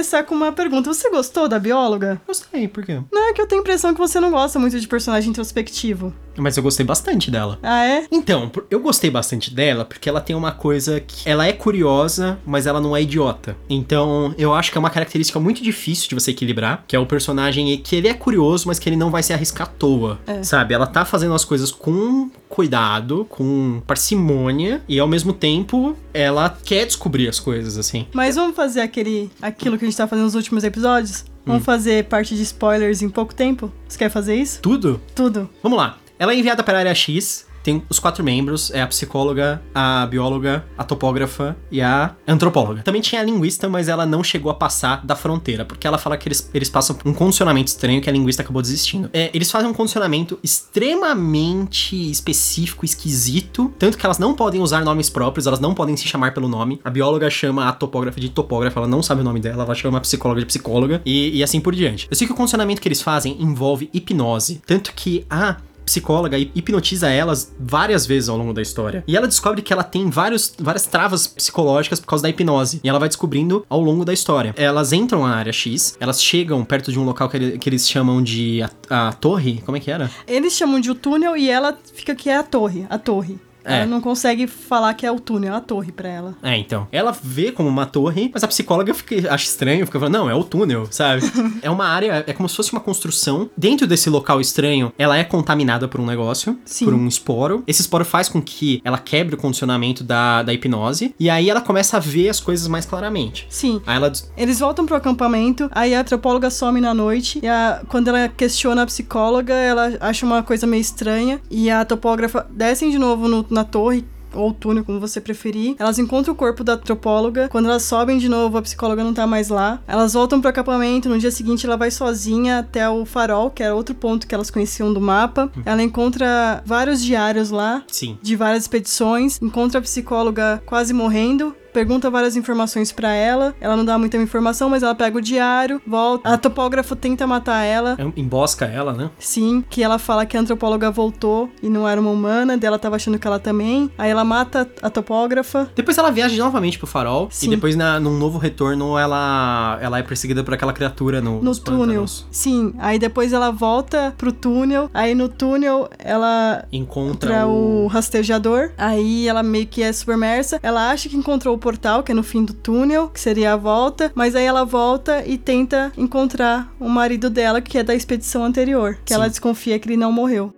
começar 0.00 0.22
com 0.24 0.34
uma 0.34 0.50
pergunta. 0.50 0.92
Você 0.92 1.10
gostou 1.10 1.46
da 1.46 1.58
bióloga? 1.58 2.18
Gostei, 2.26 2.66
por 2.66 2.84
quê? 2.86 2.98
Não, 3.12 3.28
é 3.28 3.34
que 3.34 3.42
eu 3.42 3.46
tenho 3.46 3.60
a 3.60 3.62
impressão 3.62 3.92
que 3.92 4.00
você 4.00 4.18
não 4.18 4.30
gosta 4.30 4.58
muito 4.58 4.80
de 4.80 4.88
personagem 4.88 5.28
introspectivo. 5.28 6.10
Mas 6.38 6.56
eu 6.56 6.62
gostei 6.62 6.86
bastante 6.86 7.30
dela. 7.30 7.58
Ah, 7.62 7.84
é? 7.84 8.06
Então, 8.10 8.50
eu 8.70 8.80
gostei 8.80 9.10
bastante 9.10 9.52
dela 9.52 9.84
porque 9.84 10.08
ela 10.08 10.20
tem 10.20 10.34
uma 10.34 10.52
coisa 10.52 11.00
que. 11.00 11.28
Ela 11.28 11.46
é 11.46 11.52
curiosa, 11.52 12.38
mas 12.46 12.66
ela 12.66 12.80
não 12.80 12.96
é 12.96 13.02
idiota. 13.02 13.56
Então, 13.68 14.34
eu 14.38 14.54
acho 14.54 14.72
que 14.72 14.78
é 14.78 14.80
uma 14.80 14.88
característica 14.88 15.38
muito 15.38 15.62
difícil 15.62 16.08
de 16.08 16.14
você 16.14 16.30
equilibrar. 16.30 16.84
Que 16.88 16.96
é 16.96 16.98
o 16.98 17.04
personagem 17.04 17.76
que 17.78 17.94
ele 17.94 18.08
é 18.08 18.14
curioso, 18.14 18.66
mas 18.66 18.78
que 18.78 18.88
ele 18.88 18.96
não 18.96 19.10
vai 19.10 19.22
se 19.22 19.34
arriscar 19.34 19.66
à 19.66 19.70
toa. 19.70 20.18
É. 20.26 20.42
Sabe? 20.42 20.72
Ela 20.72 20.86
tá 20.86 21.04
fazendo 21.04 21.34
as 21.34 21.44
coisas 21.44 21.70
com 21.70 22.30
cuidado, 22.48 23.26
com 23.28 23.80
parcimônia, 23.86 24.82
e 24.88 24.98
ao 24.98 25.06
mesmo 25.06 25.32
tempo 25.32 25.96
ela 26.12 26.58
quer 26.64 26.84
descobrir 26.84 27.28
as 27.28 27.38
coisas, 27.38 27.78
assim. 27.78 28.06
Mas 28.12 28.34
vamos 28.34 28.56
fazer 28.56 28.80
aquele 28.80 29.30
aquilo 29.40 29.78
que 29.78 29.84
a 29.84 29.88
gente 29.90 29.98
tá 29.98 30.06
fazendo 30.06 30.24
nos 30.24 30.34
últimos 30.34 30.64
episódios? 30.64 31.24
Vamos 31.44 31.62
hum. 31.62 31.64
fazer 31.64 32.04
parte 32.04 32.34
de 32.34 32.42
spoilers 32.42 33.02
em 33.02 33.08
pouco 33.08 33.34
tempo? 33.34 33.72
Você 33.88 33.98
quer 33.98 34.10
fazer 34.10 34.34
isso? 34.34 34.60
Tudo? 34.60 35.00
Tudo. 35.14 35.48
Vamos 35.62 35.78
lá. 35.78 35.98
Ela 36.18 36.32
é 36.32 36.36
enviada 36.36 36.62
para 36.62 36.78
a 36.78 36.80
área 36.80 36.94
X, 36.94 37.46
tem 37.62 37.82
os 37.88 37.98
quatro 37.98 38.24
membros, 38.24 38.70
é 38.70 38.82
a 38.82 38.86
psicóloga, 38.86 39.62
a 39.74 40.06
bióloga, 40.06 40.64
a 40.76 40.84
topógrafa 40.84 41.56
e 41.70 41.80
a 41.80 42.14
antropóloga. 42.26 42.82
Também 42.82 43.00
tinha 43.00 43.20
a 43.20 43.24
linguista, 43.24 43.68
mas 43.68 43.88
ela 43.88 44.06
não 44.06 44.22
chegou 44.22 44.50
a 44.50 44.54
passar 44.54 45.04
da 45.04 45.14
fronteira, 45.14 45.64
porque 45.64 45.86
ela 45.86 45.98
fala 45.98 46.16
que 46.16 46.28
eles, 46.28 46.50
eles 46.52 46.68
passam 46.68 46.96
por 46.96 47.08
um 47.08 47.14
condicionamento 47.14 47.68
estranho 47.68 48.00
que 48.00 48.08
a 48.08 48.12
linguista 48.12 48.42
acabou 48.42 48.62
desistindo. 48.62 49.10
É, 49.12 49.30
eles 49.32 49.50
fazem 49.50 49.68
um 49.68 49.74
condicionamento 49.74 50.38
extremamente 50.42 52.10
específico, 52.10 52.84
esquisito, 52.84 53.72
tanto 53.78 53.98
que 53.98 54.04
elas 54.04 54.18
não 54.18 54.34
podem 54.34 54.60
usar 54.60 54.84
nomes 54.84 55.10
próprios, 55.10 55.46
elas 55.46 55.60
não 55.60 55.74
podem 55.74 55.96
se 55.96 56.06
chamar 56.06 56.32
pelo 56.34 56.48
nome. 56.48 56.80
A 56.84 56.90
bióloga 56.90 57.28
chama 57.30 57.68
a 57.68 57.72
topógrafa 57.72 58.20
de 58.20 58.28
topógrafa, 58.28 58.80
ela 58.80 58.88
não 58.88 59.02
sabe 59.02 59.20
o 59.20 59.24
nome 59.24 59.40
dela, 59.40 59.64
ela 59.64 59.74
chama 59.74 59.98
a 59.98 60.00
psicóloga 60.00 60.40
de 60.40 60.46
psicóloga 60.46 61.02
e, 61.04 61.38
e 61.38 61.42
assim 61.42 61.60
por 61.60 61.74
diante. 61.74 62.08
Eu 62.10 62.16
sei 62.16 62.26
que 62.26 62.32
o 62.32 62.36
condicionamento 62.36 62.80
que 62.80 62.88
eles 62.88 63.02
fazem 63.02 63.36
envolve 63.40 63.90
hipnose, 63.92 64.62
tanto 64.66 64.92
que 64.94 65.24
a 65.28 65.56
psicóloga 65.90 66.38
e 66.38 66.50
hipnotiza 66.54 67.08
elas 67.08 67.52
várias 67.58 68.06
vezes 68.06 68.28
ao 68.28 68.36
longo 68.36 68.52
da 68.52 68.62
história. 68.62 69.02
E 69.06 69.16
ela 69.16 69.26
descobre 69.26 69.60
que 69.60 69.72
ela 69.72 69.82
tem 69.82 70.08
vários, 70.08 70.54
várias 70.58 70.86
travas 70.86 71.26
psicológicas 71.26 71.98
por 71.98 72.06
causa 72.06 72.22
da 72.22 72.28
hipnose. 72.28 72.80
E 72.84 72.88
ela 72.88 72.98
vai 72.98 73.08
descobrindo 73.08 73.66
ao 73.68 73.80
longo 73.80 74.04
da 74.04 74.12
história. 74.12 74.54
Elas 74.56 74.92
entram 74.92 75.26
na 75.26 75.34
área 75.34 75.52
X, 75.52 75.96
elas 75.98 76.22
chegam 76.22 76.64
perto 76.64 76.92
de 76.92 76.98
um 76.98 77.04
local 77.04 77.28
que, 77.28 77.36
ele, 77.36 77.58
que 77.58 77.68
eles 77.68 77.88
chamam 77.88 78.22
de 78.22 78.62
a, 78.88 79.08
a 79.08 79.12
torre. 79.12 79.60
Como 79.66 79.76
é 79.76 79.80
que 79.80 79.90
era? 79.90 80.08
Eles 80.26 80.52
chamam 80.52 80.80
de 80.80 80.90
o 80.90 80.94
túnel 80.94 81.36
e 81.36 81.50
ela 81.50 81.76
fica 81.92 82.14
que 82.14 82.30
é 82.30 82.36
a 82.36 82.42
torre. 82.42 82.86
A 82.88 82.98
torre. 82.98 83.38
É. 83.64 83.78
Ela 83.78 83.86
não 83.86 84.00
consegue 84.00 84.46
falar 84.46 84.94
que 84.94 85.06
é 85.06 85.12
o 85.12 85.20
túnel, 85.20 85.54
é 85.54 85.56
a 85.56 85.60
torre 85.60 85.92
pra 85.92 86.08
ela. 86.08 86.36
É, 86.42 86.56
então. 86.56 86.86
Ela 86.92 87.12
vê 87.12 87.52
como 87.52 87.68
uma 87.68 87.86
torre, 87.86 88.30
mas 88.32 88.42
a 88.44 88.48
psicóloga 88.48 88.92
fica, 88.94 89.32
acha 89.32 89.44
estranho, 89.44 89.86
fica 89.86 89.98
falando, 89.98 90.14
não, 90.14 90.30
é 90.30 90.34
o 90.34 90.44
túnel, 90.44 90.86
sabe? 90.90 91.22
é 91.62 91.70
uma 91.70 91.86
área, 91.86 92.24
é 92.26 92.32
como 92.32 92.48
se 92.48 92.56
fosse 92.56 92.72
uma 92.72 92.80
construção. 92.80 93.50
Dentro 93.56 93.86
desse 93.86 94.08
local 94.10 94.40
estranho, 94.40 94.92
ela 94.98 95.16
é 95.16 95.24
contaminada 95.24 95.88
por 95.88 96.00
um 96.00 96.06
negócio, 96.06 96.58
Sim. 96.64 96.84
por 96.84 96.94
um 96.94 97.06
esporo. 97.06 97.62
Esse 97.66 97.80
esporo 97.80 98.04
faz 98.04 98.28
com 98.28 98.40
que 98.40 98.80
ela 98.84 98.98
quebre 98.98 99.34
o 99.34 99.38
condicionamento 99.38 100.02
da, 100.02 100.42
da 100.42 100.52
hipnose, 100.52 101.14
e 101.18 101.28
aí 101.28 101.50
ela 101.50 101.60
começa 101.60 101.96
a 101.96 102.00
ver 102.00 102.28
as 102.28 102.40
coisas 102.40 102.66
mais 102.68 102.86
claramente. 102.86 103.46
Sim. 103.48 103.80
Aí 103.86 103.96
ela... 103.96 104.12
Eles 104.36 104.60
voltam 104.60 104.86
pro 104.86 104.96
acampamento, 104.96 105.68
aí 105.72 105.94
a 105.94 106.00
antropóloga 106.00 106.50
some 106.50 106.80
na 106.80 106.94
noite, 106.94 107.40
e 107.42 107.48
a, 107.48 107.82
quando 107.88 108.08
ela 108.08 108.28
questiona 108.28 108.82
a 108.82 108.86
psicóloga, 108.86 109.54
ela 109.54 109.92
acha 110.00 110.24
uma 110.24 110.42
coisa 110.42 110.66
meio 110.66 110.80
estranha, 110.80 111.40
e 111.50 111.70
a 111.70 111.84
topógrafa 111.84 112.46
descem 112.50 112.90
de 112.90 112.98
novo 112.98 113.28
no, 113.28 113.46
na 113.52 113.64
torre 113.64 114.04
ou 114.34 114.52
túnel, 114.52 114.84
como 114.84 115.00
você 115.00 115.20
preferir. 115.20 115.74
Elas 115.78 115.98
encontram 115.98 116.34
o 116.34 116.36
corpo 116.36 116.62
da 116.62 116.74
antropóloga. 116.74 117.48
Quando 117.48 117.66
elas 117.66 117.82
sobem 117.82 118.18
de 118.18 118.28
novo, 118.28 118.58
a 118.58 118.62
psicóloga 118.62 119.02
não 119.02 119.12
tá 119.12 119.26
mais 119.26 119.48
lá. 119.48 119.80
Elas 119.86 120.12
voltam 120.12 120.40
pro 120.40 120.50
acampamento. 120.50 121.08
No 121.08 121.18
dia 121.18 121.30
seguinte, 121.30 121.66
ela 121.66 121.76
vai 121.76 121.90
sozinha 121.90 122.60
até 122.60 122.88
o 122.88 123.04
farol, 123.04 123.50
que 123.50 123.62
era 123.62 123.74
outro 123.74 123.94
ponto 123.94 124.26
que 124.26 124.34
elas 124.34 124.50
conheciam 124.50 124.92
do 124.92 125.00
mapa. 125.00 125.50
Uhum. 125.56 125.62
Ela 125.64 125.82
encontra 125.82 126.62
vários 126.64 127.02
diários 127.02 127.50
lá. 127.50 127.82
Sim. 127.88 128.18
De 128.22 128.36
várias 128.36 128.64
expedições. 128.64 129.40
Encontra 129.42 129.78
a 129.78 129.82
psicóloga 129.82 130.62
quase 130.66 130.92
morrendo 130.92 131.54
pergunta 131.72 132.10
várias 132.10 132.36
informações 132.36 132.92
para 132.92 133.12
ela. 133.12 133.54
Ela 133.60 133.76
não 133.76 133.84
dá 133.84 133.98
muita 133.98 134.16
informação, 134.16 134.68
mas 134.68 134.82
ela 134.82 134.94
pega 134.94 135.18
o 135.18 135.20
diário, 135.20 135.80
volta. 135.86 136.28
A 136.28 136.38
topógrafa 136.38 136.94
tenta 136.96 137.26
matar 137.26 137.62
ela. 137.64 137.96
É 137.98 138.20
embosca 138.20 138.64
ela, 138.64 138.92
né? 138.92 139.10
Sim, 139.18 139.64
que 139.68 139.82
ela 139.82 139.98
fala 139.98 140.26
que 140.26 140.36
a 140.36 140.40
antropóloga 140.40 140.90
voltou 140.90 141.50
e 141.62 141.68
não 141.68 141.88
era 141.88 142.00
uma 142.00 142.10
humana, 142.10 142.56
dela 142.56 142.78
tava 142.78 142.96
achando 142.96 143.18
que 143.18 143.26
ela 143.26 143.38
também. 143.38 143.90
Aí 143.96 144.10
ela 144.10 144.24
mata 144.24 144.68
a 144.82 144.90
topógrafa. 144.90 145.70
Depois 145.74 145.96
ela 145.98 146.10
viaja 146.10 146.36
novamente 146.42 146.78
pro 146.78 146.86
farol 146.86 147.28
Sim. 147.30 147.46
e 147.46 147.50
depois 147.50 147.76
na, 147.76 148.00
num 148.00 148.16
novo 148.16 148.38
retorno 148.38 148.98
ela 148.98 149.78
ela 149.80 149.98
é 149.98 150.02
perseguida 150.02 150.42
por 150.42 150.54
aquela 150.54 150.72
criatura 150.72 151.20
no, 151.20 151.42
no 151.42 151.56
túnel. 151.56 151.80
Pântanos. 151.80 152.26
Sim, 152.30 152.74
aí 152.78 152.98
depois 152.98 153.32
ela 153.32 153.50
volta 153.50 154.14
pro 154.16 154.32
túnel. 154.32 154.90
Aí 154.92 155.14
no 155.14 155.28
túnel 155.28 155.88
ela 155.98 156.64
encontra 156.72 157.46
o... 157.46 157.84
o 157.84 157.86
rastejador. 157.86 158.72
Aí 158.76 159.28
ela 159.28 159.42
meio 159.42 159.66
que 159.66 159.82
é 159.82 159.92
submersa. 159.92 160.58
Ela 160.62 160.90
acha 160.90 161.08
que 161.08 161.16
encontrou 161.16 161.58
portal, 161.60 162.02
que 162.02 162.10
é 162.10 162.14
no 162.14 162.22
fim 162.22 162.44
do 162.44 162.52
túnel, 162.52 163.08
que 163.08 163.20
seria 163.20 163.52
a 163.52 163.56
volta, 163.56 164.10
mas 164.14 164.34
aí 164.34 164.44
ela 164.44 164.64
volta 164.64 165.24
e 165.24 165.38
tenta 165.38 165.92
encontrar 165.96 166.74
o 166.80 166.88
marido 166.88 167.30
dela, 167.30 167.60
que 167.60 167.78
é 167.78 167.84
da 167.84 167.94
expedição 167.94 168.44
anterior, 168.44 168.98
que 169.04 169.12
Sim. 169.12 169.14
ela 169.14 169.28
desconfia 169.28 169.78
que 169.78 169.88
ele 169.88 169.96
não 169.96 170.10
morreu. 170.10 170.52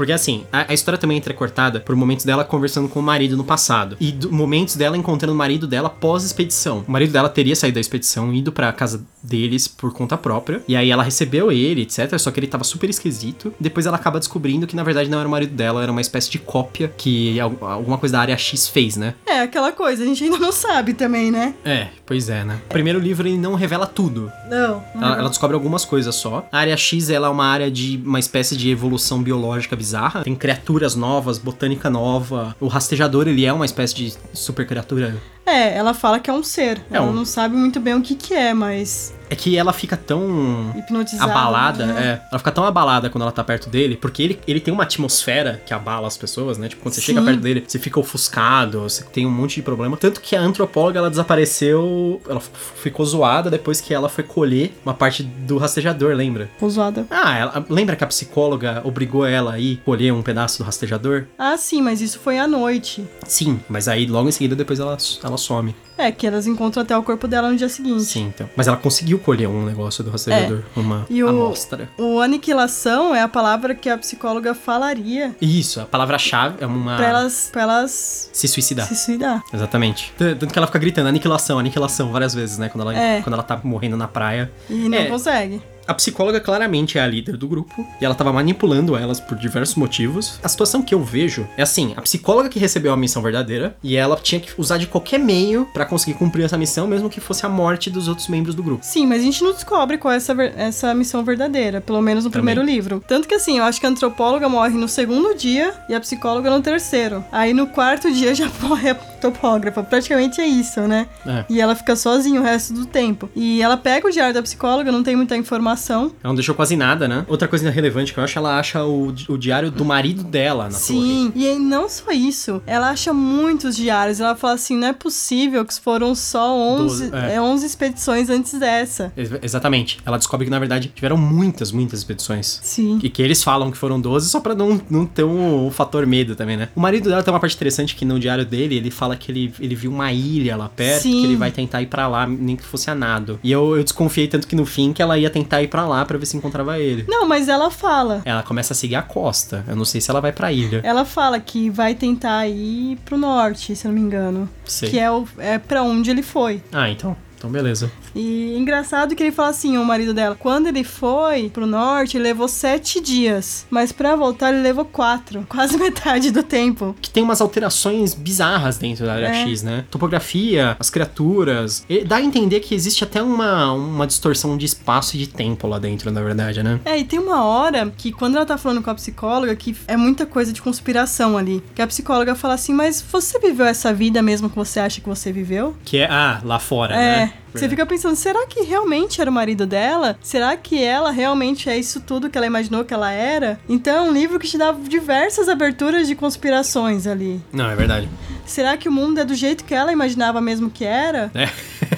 Porque 0.00 0.12
assim, 0.12 0.46
a, 0.50 0.70
a, 0.70 0.72
história 0.72 0.96
também 0.96 1.16
é 1.16 1.18
entrecortada 1.18 1.78
por 1.78 1.94
momentos 1.94 2.24
dela 2.24 2.42
conversando 2.42 2.88
com 2.88 3.00
o 3.00 3.02
marido 3.02 3.36
no 3.36 3.44
passado. 3.44 3.98
E 4.00 4.10
do, 4.10 4.32
momentos 4.32 4.74
dela 4.74 4.96
encontrando 4.96 5.34
o 5.34 5.36
marido 5.36 5.66
dela 5.66 5.90
pós-expedição. 5.90 6.82
O 6.88 6.90
marido 6.90 7.12
dela 7.12 7.28
teria 7.28 7.54
saído 7.54 7.74
da 7.74 7.82
expedição, 7.82 8.32
ido 8.32 8.50
pra 8.50 8.72
casa 8.72 9.04
deles 9.22 9.68
por 9.68 9.92
conta 9.92 10.16
própria. 10.16 10.62
E 10.66 10.74
aí 10.74 10.90
ela 10.90 11.02
recebeu 11.02 11.52
ele, 11.52 11.82
etc. 11.82 12.18
Só 12.18 12.30
que 12.30 12.40
ele 12.40 12.46
tava 12.46 12.64
super 12.64 12.88
esquisito. 12.88 13.52
Depois 13.60 13.84
ela 13.84 13.98
acaba 13.98 14.18
descobrindo 14.18 14.66
que 14.66 14.74
na 14.74 14.82
verdade 14.82 15.10
não 15.10 15.18
era 15.18 15.28
o 15.28 15.30
marido 15.30 15.54
dela, 15.54 15.82
era 15.82 15.92
uma 15.92 16.00
espécie 16.00 16.30
de 16.30 16.38
cópia 16.38 16.90
que 16.96 17.38
alguma 17.38 17.98
coisa 17.98 18.14
da 18.14 18.20
área 18.22 18.38
X 18.38 18.68
fez, 18.68 18.96
né? 18.96 19.12
É, 19.26 19.40
aquela 19.40 19.70
coisa, 19.70 20.02
a 20.02 20.06
gente 20.06 20.24
ainda 20.24 20.38
não 20.38 20.50
sabe 20.50 20.94
também, 20.94 21.30
né? 21.30 21.54
É, 21.62 21.88
pois 22.06 22.30
é, 22.30 22.42
né? 22.42 22.58
O 22.64 22.72
primeiro 22.72 22.98
livro 22.98 23.28
ele 23.28 23.36
não 23.36 23.54
revela 23.54 23.86
tudo. 23.86 24.32
Não. 24.48 24.82
não 24.94 25.06
ela, 25.06 25.18
ela, 25.18 25.28
descobre 25.28 25.54
algumas 25.54 25.84
coisas 25.84 26.14
só. 26.14 26.48
A 26.50 26.58
área 26.58 26.74
X 26.74 27.10
ela 27.10 27.26
é 27.26 27.30
uma 27.30 27.44
área 27.44 27.70
de 27.70 28.00
uma 28.02 28.18
espécie 28.18 28.56
de 28.56 28.70
evolução 28.70 29.22
biológica 29.22 29.76
bizarra 29.76 29.89
bizarra. 29.90 30.22
Tem 30.22 30.34
criaturas 30.34 30.94
novas, 30.94 31.38
botânica 31.38 31.90
nova. 31.90 32.54
O 32.60 32.68
rastejador, 32.68 33.26
ele 33.26 33.44
é 33.44 33.52
uma 33.52 33.64
espécie 33.64 33.94
de 33.94 34.14
super 34.32 34.66
criatura 34.66 35.16
É, 35.46 35.74
ela 35.76 35.94
fala 35.94 36.20
que 36.20 36.30
é 36.30 36.32
um 36.32 36.42
ser. 36.42 36.78
É 36.90 36.96
ela 36.96 37.06
um- 37.06 37.12
não 37.12 37.24
sabe 37.24 37.56
muito 37.56 37.80
bem 37.80 37.94
o 37.94 38.02
que 38.02 38.14
que 38.14 38.34
é, 38.34 38.54
mas 38.54 39.14
É 39.28 39.34
que 39.36 39.56
ela 39.56 39.72
fica 39.72 39.96
tão 39.96 40.72
hipnotizada. 40.76 41.30
abalada, 41.30 41.86
né? 41.86 42.02
é. 42.24 42.28
Ela 42.30 42.38
fica 42.38 42.50
tão 42.52 42.64
abalada 42.64 43.08
quando 43.08 43.22
ela 43.22 43.30
tá 43.32 43.42
perto 43.44 43.68
dele, 43.70 43.96
porque 43.96 44.22
ele, 44.22 44.40
ele 44.46 44.58
tem 44.60 44.72
uma 44.74 44.82
atmosfera 44.82 45.62
que 45.64 45.72
abala 45.72 46.06
as 46.08 46.16
pessoas, 46.16 46.58
né? 46.58 46.68
Tipo, 46.68 46.82
quando 46.82 46.94
você 46.94 47.00
Sim. 47.00 47.06
chega 47.08 47.22
perto 47.22 47.40
dele, 47.40 47.64
você 47.66 47.78
fica 47.78 47.98
ofuscado, 48.00 48.80
você 48.82 49.04
tem 49.04 49.24
um 49.26 49.30
monte 49.30 49.56
de 49.56 49.62
problema. 49.62 49.96
Tanto 49.96 50.20
que 50.20 50.34
a 50.34 50.40
antropóloga, 50.40 50.98
ela 50.98 51.08
desapareceu, 51.10 52.20
ela 52.28 52.40
ficou 52.40 53.04
zoada 53.06 53.48
depois 53.50 53.80
que 53.80 53.94
ela 53.94 54.08
foi 54.08 54.24
colher 54.24 54.72
uma 54.84 54.94
parte 54.94 55.22
do 55.22 55.58
rastejador, 55.58 56.14
lembra? 56.14 56.50
Usada. 56.60 57.06
Ah, 57.10 57.36
ela, 57.38 57.66
lembra 57.68 57.94
que 57.96 58.04
a 58.04 58.06
psicóloga 58.08 58.80
obrigou 58.84 59.24
ela 59.26 59.54
a 59.54 59.58
ir 59.60 59.80
colher 59.84 60.12
um 60.12 60.22
pedaço 60.22 60.58
do 60.58 60.64
rastejador? 60.64 61.26
Ah, 61.38 61.56
sim, 61.56 61.80
mas 61.82 62.00
isso 62.00 62.18
foi 62.18 62.38
à 62.38 62.46
noite. 62.48 63.04
Sim, 63.26 63.60
mas 63.68 63.86
aí 63.88 64.06
logo 64.06 64.28
em 64.28 64.32
seguida 64.32 64.56
depois 64.56 64.80
ela, 64.80 64.96
ela 65.22 65.38
some. 65.40 65.74
É, 66.00 66.10
que 66.10 66.26
elas 66.26 66.46
encontram 66.46 66.82
até 66.82 66.96
o 66.96 67.02
corpo 67.02 67.28
dela 67.28 67.50
no 67.50 67.56
dia 67.56 67.68
seguinte. 67.68 68.04
Sim, 68.04 68.32
então. 68.34 68.48
Mas 68.56 68.66
ela 68.68 68.76
conseguiu 68.76 69.18
colher 69.18 69.48
um 69.48 69.64
negócio 69.64 70.02
do 70.02 70.10
rastejador, 70.10 70.62
uma 70.76 71.06
E 71.10 71.22
o- 71.22 71.28
amostra. 71.28 71.88
O 71.98 72.20
aniquilação 72.20 73.14
é 73.14 73.20
a 73.22 73.28
palavra 73.28 73.74
que 73.74 73.88
a 73.88 73.96
psicóloga 73.98 74.54
falaria 74.54 75.34
Isso, 75.40 75.80
a 75.80 75.84
palavra-chave 75.84 76.56
é 76.60 76.66
uma. 76.66 76.96
pra 76.96 77.06
elas, 77.08 77.48
pra 77.52 77.62
elas 77.62 78.30
Se 78.32 78.48
suicidar. 78.48 78.86
se 78.86 78.94
suicidar. 78.94 79.42
Exatamente. 79.52 80.12
Tanto 80.16 80.46
que 80.48 80.58
ela 80.58 80.66
fica 80.66 80.78
gritando 80.78 81.08
aniquilação, 81.08 81.58
aniquilação 81.58 82.10
várias 82.10 82.34
vezes, 82.34 82.58
né? 82.58 82.68
Quando 82.68 82.82
ela, 82.82 82.96
É. 82.98 83.20
quando 83.22 83.34
ela 83.34 83.42
tá 83.42 83.60
morrendo 83.62 83.96
na 83.96 84.08
praia. 84.08 84.50
E 84.68 84.88
não 84.88 84.98
É. 84.98 85.04
consegue. 85.06 85.60
A 85.88 85.94
psicóloga 85.94 86.40
claramente 86.40 86.98
é 86.98 87.00
a 87.00 87.06
líder 87.06 87.36
do 87.36 87.48
grupo 87.48 87.84
e 88.00 88.04
ela 88.04 88.14
tava 88.14 88.32
manipulando 88.32 88.96
elas 88.96 89.18
por 89.18 89.36
diversos 89.36 89.74
motivos. 89.74 90.38
A 90.40 90.48
situação 90.48 90.82
que 90.82 90.94
eu 90.94 91.02
vejo 91.02 91.48
é 91.56 91.62
assim: 91.62 91.94
a 91.96 92.02
psicóloga 92.02 92.48
que 92.48 92.60
recebeu 92.60 92.92
a 92.92 92.96
missão 92.96 93.20
verdadeira 93.20 93.76
e 93.82 93.96
ela 93.96 94.14
tinha 94.16 94.40
que 94.40 94.52
usar 94.56 94.78
de 94.78 94.86
qualquer 94.86 95.18
meio 95.18 95.66
pra 95.72 95.84
conseguir 95.90 96.16
cumprir 96.16 96.44
essa 96.44 96.56
missão, 96.56 96.86
mesmo 96.86 97.10
que 97.10 97.20
fosse 97.20 97.44
a 97.44 97.48
morte 97.48 97.90
dos 97.90 98.08
outros 98.08 98.28
membros 98.28 98.54
do 98.54 98.62
grupo. 98.62 98.84
Sim, 98.84 99.06
mas 99.06 99.20
a 99.20 99.24
gente 99.24 99.42
não 99.42 99.52
descobre 99.52 99.98
qual 99.98 100.12
é 100.14 100.16
essa, 100.16 100.32
essa 100.56 100.94
missão 100.94 101.22
verdadeira, 101.24 101.80
pelo 101.80 102.00
menos 102.00 102.24
no 102.24 102.30
Também. 102.30 102.54
primeiro 102.54 102.62
livro. 102.62 103.02
Tanto 103.06 103.28
que 103.28 103.34
assim, 103.34 103.58
eu 103.58 103.64
acho 103.64 103.80
que 103.80 103.86
a 103.86 103.88
antropóloga 103.90 104.48
morre 104.48 104.78
no 104.78 104.88
segundo 104.88 105.34
dia 105.34 105.74
e 105.88 105.94
a 105.94 106.00
psicóloga 106.00 106.50
no 106.50 106.62
terceiro. 106.62 107.24
Aí 107.30 107.52
no 107.52 107.66
quarto 107.66 108.10
dia 108.12 108.32
já 108.34 108.48
morre 108.62 108.90
a 108.90 108.94
topógrafa. 109.20 109.82
Praticamente 109.82 110.40
é 110.40 110.46
isso, 110.46 110.80
né? 110.82 111.06
É. 111.26 111.44
E 111.48 111.60
ela 111.60 111.74
fica 111.74 111.94
sozinha 111.96 112.40
o 112.40 112.44
resto 112.44 112.72
do 112.72 112.86
tempo. 112.86 113.28
E 113.34 113.62
ela 113.62 113.76
pega 113.76 114.08
o 114.08 114.10
diário 114.10 114.34
da 114.34 114.42
psicóloga, 114.42 114.90
não 114.90 115.02
tem 115.02 115.16
muita 115.16 115.36
informação. 115.36 116.04
Ela 116.22 116.30
não 116.30 116.34
deixou 116.34 116.54
quase 116.54 116.76
nada, 116.76 117.06
né? 117.06 117.24
Outra 117.28 117.46
coisa 117.48 117.70
relevante 117.70 118.12
que 118.12 118.18
eu 118.18 118.24
acho, 118.24 118.38
ela 118.38 118.58
acha 118.58 118.84
o, 118.84 119.14
o 119.28 119.36
diário 119.38 119.70
do 119.70 119.84
marido 119.84 120.22
dela 120.22 120.64
na 120.64 120.70
torre. 120.70 120.80
Sim, 120.80 121.32
e 121.34 121.46
aí 121.46 121.58
não 121.58 121.88
só 121.88 122.10
isso, 122.10 122.62
ela 122.66 122.90
acha 122.90 123.12
muitos 123.12 123.76
diários. 123.76 124.20
Ela 124.20 124.34
fala 124.34 124.54
assim: 124.54 124.76
não 124.76 124.88
é 124.88 124.92
possível 124.92 125.64
que 125.64 125.78
foram 125.80 126.14
só 126.14 126.54
11, 126.56 127.10
Doze, 127.10 127.10
é. 127.14 127.34
é. 127.34 127.40
11 127.40 127.66
expedições 127.66 128.30
antes 128.30 128.58
dessa. 128.58 129.12
Ex- 129.16 129.30
Exatamente. 129.42 129.98
Ela 130.04 130.16
descobre 130.18 130.46
que, 130.46 130.50
na 130.50 130.58
verdade, 130.58 130.90
tiveram 130.94 131.16
muitas, 131.16 131.72
muitas 131.72 132.00
expedições. 132.00 132.60
Sim. 132.62 132.98
E 133.02 133.08
que 133.10 133.22
eles 133.22 133.42
falam 133.42 133.70
que 133.70 133.76
foram 133.76 134.00
12 134.00 134.28
só 134.28 134.40
pra 134.40 134.54
não, 134.54 134.80
não 134.90 135.06
ter 135.06 135.24
um, 135.24 135.66
o 135.66 135.70
fator 135.70 136.06
medo 136.06 136.34
também, 136.34 136.56
né? 136.56 136.68
O 136.74 136.80
marido 136.80 137.08
dela 137.08 137.22
tem 137.22 137.32
uma 137.32 137.40
parte 137.40 137.54
interessante 137.56 137.94
que 137.94 138.04
no 138.04 138.18
diário 138.18 138.44
dele, 138.44 138.76
ele 138.76 138.90
fala 138.90 139.09
que 139.16 139.30
ele, 139.30 139.52
ele 139.60 139.74
viu 139.74 139.90
uma 139.90 140.12
ilha 140.12 140.56
lá 140.56 140.68
perto, 140.68 141.02
Sim. 141.02 141.20
que 141.20 141.24
ele 141.26 141.36
vai 141.36 141.50
tentar 141.50 141.82
ir 141.82 141.86
pra 141.86 142.06
lá, 142.06 142.26
nem 142.26 142.56
que 142.56 142.64
fosse 142.64 142.90
a 142.90 142.94
nado. 142.94 143.38
E 143.42 143.50
eu, 143.50 143.76
eu 143.76 143.82
desconfiei 143.82 144.28
tanto 144.28 144.46
que 144.46 144.56
no 144.56 144.66
fim 144.66 144.92
que 144.92 145.02
ela 145.02 145.18
ia 145.18 145.30
tentar 145.30 145.62
ir 145.62 145.68
pra 145.68 145.86
lá 145.86 146.04
pra 146.04 146.18
ver 146.18 146.26
se 146.26 146.36
encontrava 146.36 146.78
ele. 146.78 147.04
Não, 147.08 147.26
mas 147.26 147.48
ela 147.48 147.70
fala. 147.70 148.22
Ela 148.24 148.42
começa 148.42 148.72
a 148.72 148.76
seguir 148.76 148.96
a 148.96 149.02
costa. 149.02 149.64
Eu 149.68 149.76
não 149.76 149.84
sei 149.84 150.00
se 150.00 150.10
ela 150.10 150.20
vai 150.20 150.32
pra 150.32 150.52
ilha. 150.52 150.80
Ela 150.84 151.04
fala 151.04 151.38
que 151.40 151.70
vai 151.70 151.94
tentar 151.94 152.46
ir 152.48 152.98
pro 153.04 153.16
norte, 153.18 153.74
se 153.76 153.86
eu 153.86 153.92
não 153.92 153.98
me 153.98 154.04
engano. 154.04 154.48
Sei. 154.64 154.90
Que 154.90 154.98
é, 154.98 155.10
o, 155.10 155.26
é 155.38 155.58
pra 155.58 155.82
onde 155.82 156.10
ele 156.10 156.22
foi. 156.22 156.62
Ah, 156.72 156.88
então. 156.90 157.16
Então, 157.40 157.48
beleza. 157.50 157.90
E 158.14 158.54
engraçado 158.58 159.16
que 159.16 159.22
ele 159.22 159.32
fala 159.32 159.48
assim, 159.48 159.78
o 159.78 159.84
marido 159.84 160.12
dela, 160.12 160.36
quando 160.38 160.66
ele 160.66 160.84
foi 160.84 161.48
pro 161.48 161.66
norte, 161.66 162.18
ele 162.18 162.24
levou 162.24 162.46
sete 162.46 163.00
dias. 163.00 163.66
Mas 163.70 163.92
pra 163.92 164.14
voltar, 164.14 164.52
ele 164.52 164.60
levou 164.62 164.84
quatro. 164.84 165.44
Quase 165.48 165.78
metade 165.78 166.30
do 166.30 166.42
tempo. 166.42 166.94
Que 167.00 167.08
tem 167.08 167.22
umas 167.22 167.40
alterações 167.40 168.12
bizarras 168.12 168.76
dentro 168.76 169.06
da 169.06 169.14
área 169.14 169.28
É. 169.28 169.46
X, 169.46 169.62
né? 169.62 169.86
Topografia, 169.90 170.76
as 170.78 170.90
criaturas. 170.90 171.82
E 171.88 172.04
dá 172.04 172.16
a 172.16 172.20
entender 172.22 172.60
que 172.60 172.74
existe 172.74 173.04
até 173.04 173.22
uma, 173.22 173.72
uma 173.72 174.06
distorção 174.06 174.58
de 174.58 174.66
espaço 174.66 175.16
e 175.16 175.20
de 175.20 175.26
tempo 175.26 175.66
lá 175.66 175.78
dentro, 175.78 176.10
na 176.10 176.20
verdade, 176.22 176.62
né? 176.62 176.78
É, 176.84 176.98
e 176.98 177.04
tem 177.04 177.18
uma 177.18 177.42
hora 177.42 177.90
que 177.96 178.12
quando 178.12 178.36
ela 178.36 178.44
tá 178.44 178.58
falando 178.58 178.82
com 178.82 178.90
a 178.90 178.94
psicóloga, 178.94 179.56
que 179.56 179.74
é 179.88 179.96
muita 179.96 180.26
coisa 180.26 180.52
de 180.52 180.60
conspiração 180.60 181.38
ali. 181.38 181.62
Que 181.74 181.80
a 181.80 181.86
psicóloga 181.86 182.34
fala 182.34 182.52
assim, 182.52 182.74
mas 182.74 183.00
você 183.00 183.38
viveu 183.38 183.64
essa 183.64 183.94
vida 183.94 184.20
mesmo 184.20 184.50
que 184.50 184.56
você 184.56 184.78
acha 184.78 185.00
que 185.00 185.08
você 185.08 185.32
viveu? 185.32 185.74
Que 185.86 185.98
é, 186.00 186.04
ah, 186.10 186.38
lá 186.44 186.58
fora, 186.58 186.94
É. 186.94 186.98
né? 186.98 187.29
Você 187.52 187.68
fica 187.68 187.84
pensando, 187.84 188.14
será 188.14 188.46
que 188.46 188.62
realmente 188.62 189.20
era 189.20 189.30
o 189.30 189.34
marido 189.34 189.66
dela? 189.66 190.16
Será 190.22 190.56
que 190.56 190.82
ela 190.82 191.10
realmente 191.10 191.68
é 191.68 191.76
isso 191.76 192.00
tudo 192.00 192.30
que 192.30 192.38
ela 192.38 192.46
imaginou 192.46 192.84
que 192.84 192.94
ela 192.94 193.10
era? 193.10 193.58
Então 193.68 194.06
é 194.06 194.08
um 194.08 194.12
livro 194.12 194.38
que 194.38 194.46
te 194.46 194.56
dá 194.56 194.72
diversas 194.72 195.48
aberturas 195.48 196.06
de 196.06 196.14
conspirações 196.14 197.06
ali. 197.06 197.40
Não, 197.52 197.68
é 197.68 197.74
verdade. 197.74 198.08
Será 198.46 198.76
que 198.76 198.88
o 198.88 198.92
mundo 198.92 199.18
é 199.18 199.24
do 199.24 199.34
jeito 199.34 199.64
que 199.64 199.74
ela 199.74 199.92
imaginava 199.92 200.40
mesmo 200.40 200.70
que 200.70 200.84
era? 200.84 201.30
É. 201.34 201.48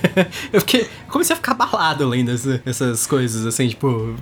eu 0.52 0.60
fiquei. 0.60 0.88
Comecei 1.12 1.34
a 1.34 1.36
ficar 1.36 1.52
abalado 1.52 2.08
lendo 2.08 2.30
essa- 2.30 2.60
essas 2.64 3.06
coisas, 3.06 3.46
assim, 3.46 3.68
tipo. 3.68 4.14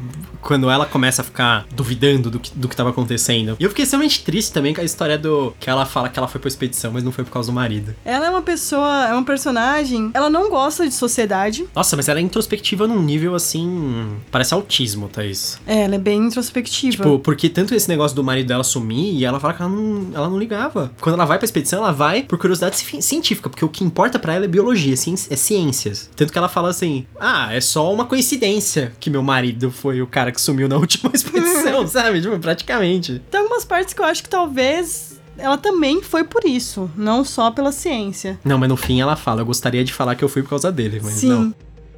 Quando 0.42 0.70
ela 0.70 0.86
começa 0.86 1.20
a 1.22 1.24
ficar 1.24 1.66
duvidando 1.70 2.30
do 2.30 2.40
que, 2.40 2.50
do 2.54 2.66
que 2.66 2.74
tava 2.74 2.90
acontecendo. 2.90 3.56
E 3.60 3.62
eu 3.64 3.68
fiquei 3.68 3.82
extremamente 3.84 4.22
triste 4.24 4.52
também 4.52 4.74
com 4.74 4.80
a 4.80 4.84
história 4.84 5.16
do. 5.18 5.54
Que 5.60 5.68
ela 5.70 5.84
fala 5.86 6.08
que 6.08 6.18
ela 6.18 6.26
foi 6.26 6.40
pra 6.40 6.48
expedição, 6.48 6.90
mas 6.92 7.04
não 7.04 7.12
foi 7.12 7.24
por 7.24 7.30
causa 7.30 7.50
do 7.52 7.54
marido. 7.54 7.94
Ela 8.04 8.26
é 8.26 8.30
uma 8.30 8.42
pessoa, 8.42 9.06
é 9.08 9.14
um 9.14 9.22
personagem, 9.22 10.10
ela 10.14 10.28
não 10.30 10.48
gosta 10.50 10.86
de 10.88 10.94
sociedade. 10.94 11.66
Nossa, 11.74 11.94
mas 11.96 12.08
ela 12.08 12.18
é 12.18 12.22
introspectiva 12.22 12.86
num 12.88 13.02
nível 13.02 13.34
assim. 13.34 14.16
Parece 14.30 14.54
autismo, 14.54 15.08
Thaís. 15.08 15.58
É, 15.66 15.82
ela 15.84 15.94
é 15.96 15.98
bem 15.98 16.20
introspectiva. 16.26 16.96
Tipo, 17.04 17.18
porque 17.18 17.48
tanto 17.48 17.74
esse 17.74 17.88
negócio 17.88 18.16
do 18.16 18.24
marido 18.24 18.46
dela 18.48 18.64
sumir 18.64 19.14
e 19.14 19.24
ela 19.24 19.38
fala 19.38 19.52
que 19.54 19.62
ela 19.62 19.70
não, 19.70 20.06
ela 20.14 20.28
não 20.28 20.38
ligava. 20.38 20.90
Quando 21.00 21.14
ela 21.14 21.24
vai 21.26 21.38
pra 21.38 21.44
expedição, 21.44 21.80
ela 21.80 21.92
vai 21.92 22.22
por 22.22 22.38
curiosidade 22.38 22.76
ci- 22.78 23.02
científica, 23.02 23.48
porque 23.50 23.64
o 23.64 23.68
que 23.68 23.84
importa 23.84 24.18
pra 24.18 24.34
ela 24.34 24.46
é 24.46 24.48
biologia, 24.48 24.94
é 24.94 25.36
ciências. 25.36 26.10
Tanto 26.16 26.32
que 26.32 26.38
ela 26.38 26.48
fala 26.48 26.72
assim: 26.80 27.06
ah, 27.18 27.54
é 27.54 27.60
só 27.60 27.92
uma 27.92 28.06
coincidência 28.06 28.92
que 28.98 29.10
meu 29.10 29.22
marido 29.22 29.70
foi 29.70 30.00
o 30.00 30.06
cara 30.06 30.32
que 30.32 30.40
sumiu 30.40 30.68
na 30.68 30.76
última 30.78 31.10
expedição, 31.14 31.86
sabe? 31.88 32.20
Tipo, 32.20 32.38
praticamente. 32.38 33.20
Tem 33.30 33.40
algumas 33.40 33.64
partes 33.64 33.92
que 33.92 34.00
eu 34.00 34.04
acho 34.04 34.22
que 34.22 34.28
talvez 34.28 35.20
ela 35.36 35.56
também 35.56 36.02
foi 36.02 36.24
por 36.24 36.44
isso, 36.44 36.90
não 36.96 37.24
só 37.24 37.50
pela 37.50 37.72
ciência. 37.72 38.38
Não, 38.44 38.58
mas 38.58 38.68
no 38.68 38.76
fim 38.76 39.00
ela 39.00 39.16
fala: 39.16 39.42
eu 39.42 39.46
gostaria 39.46 39.84
de 39.84 39.92
falar 39.92 40.14
que 40.14 40.24
eu 40.24 40.28
fui 40.28 40.42
por 40.42 40.50
causa 40.50 40.72
dele, 40.72 41.00
mas 41.02 41.14
Sim. 41.14 41.28
não. 41.28 41.54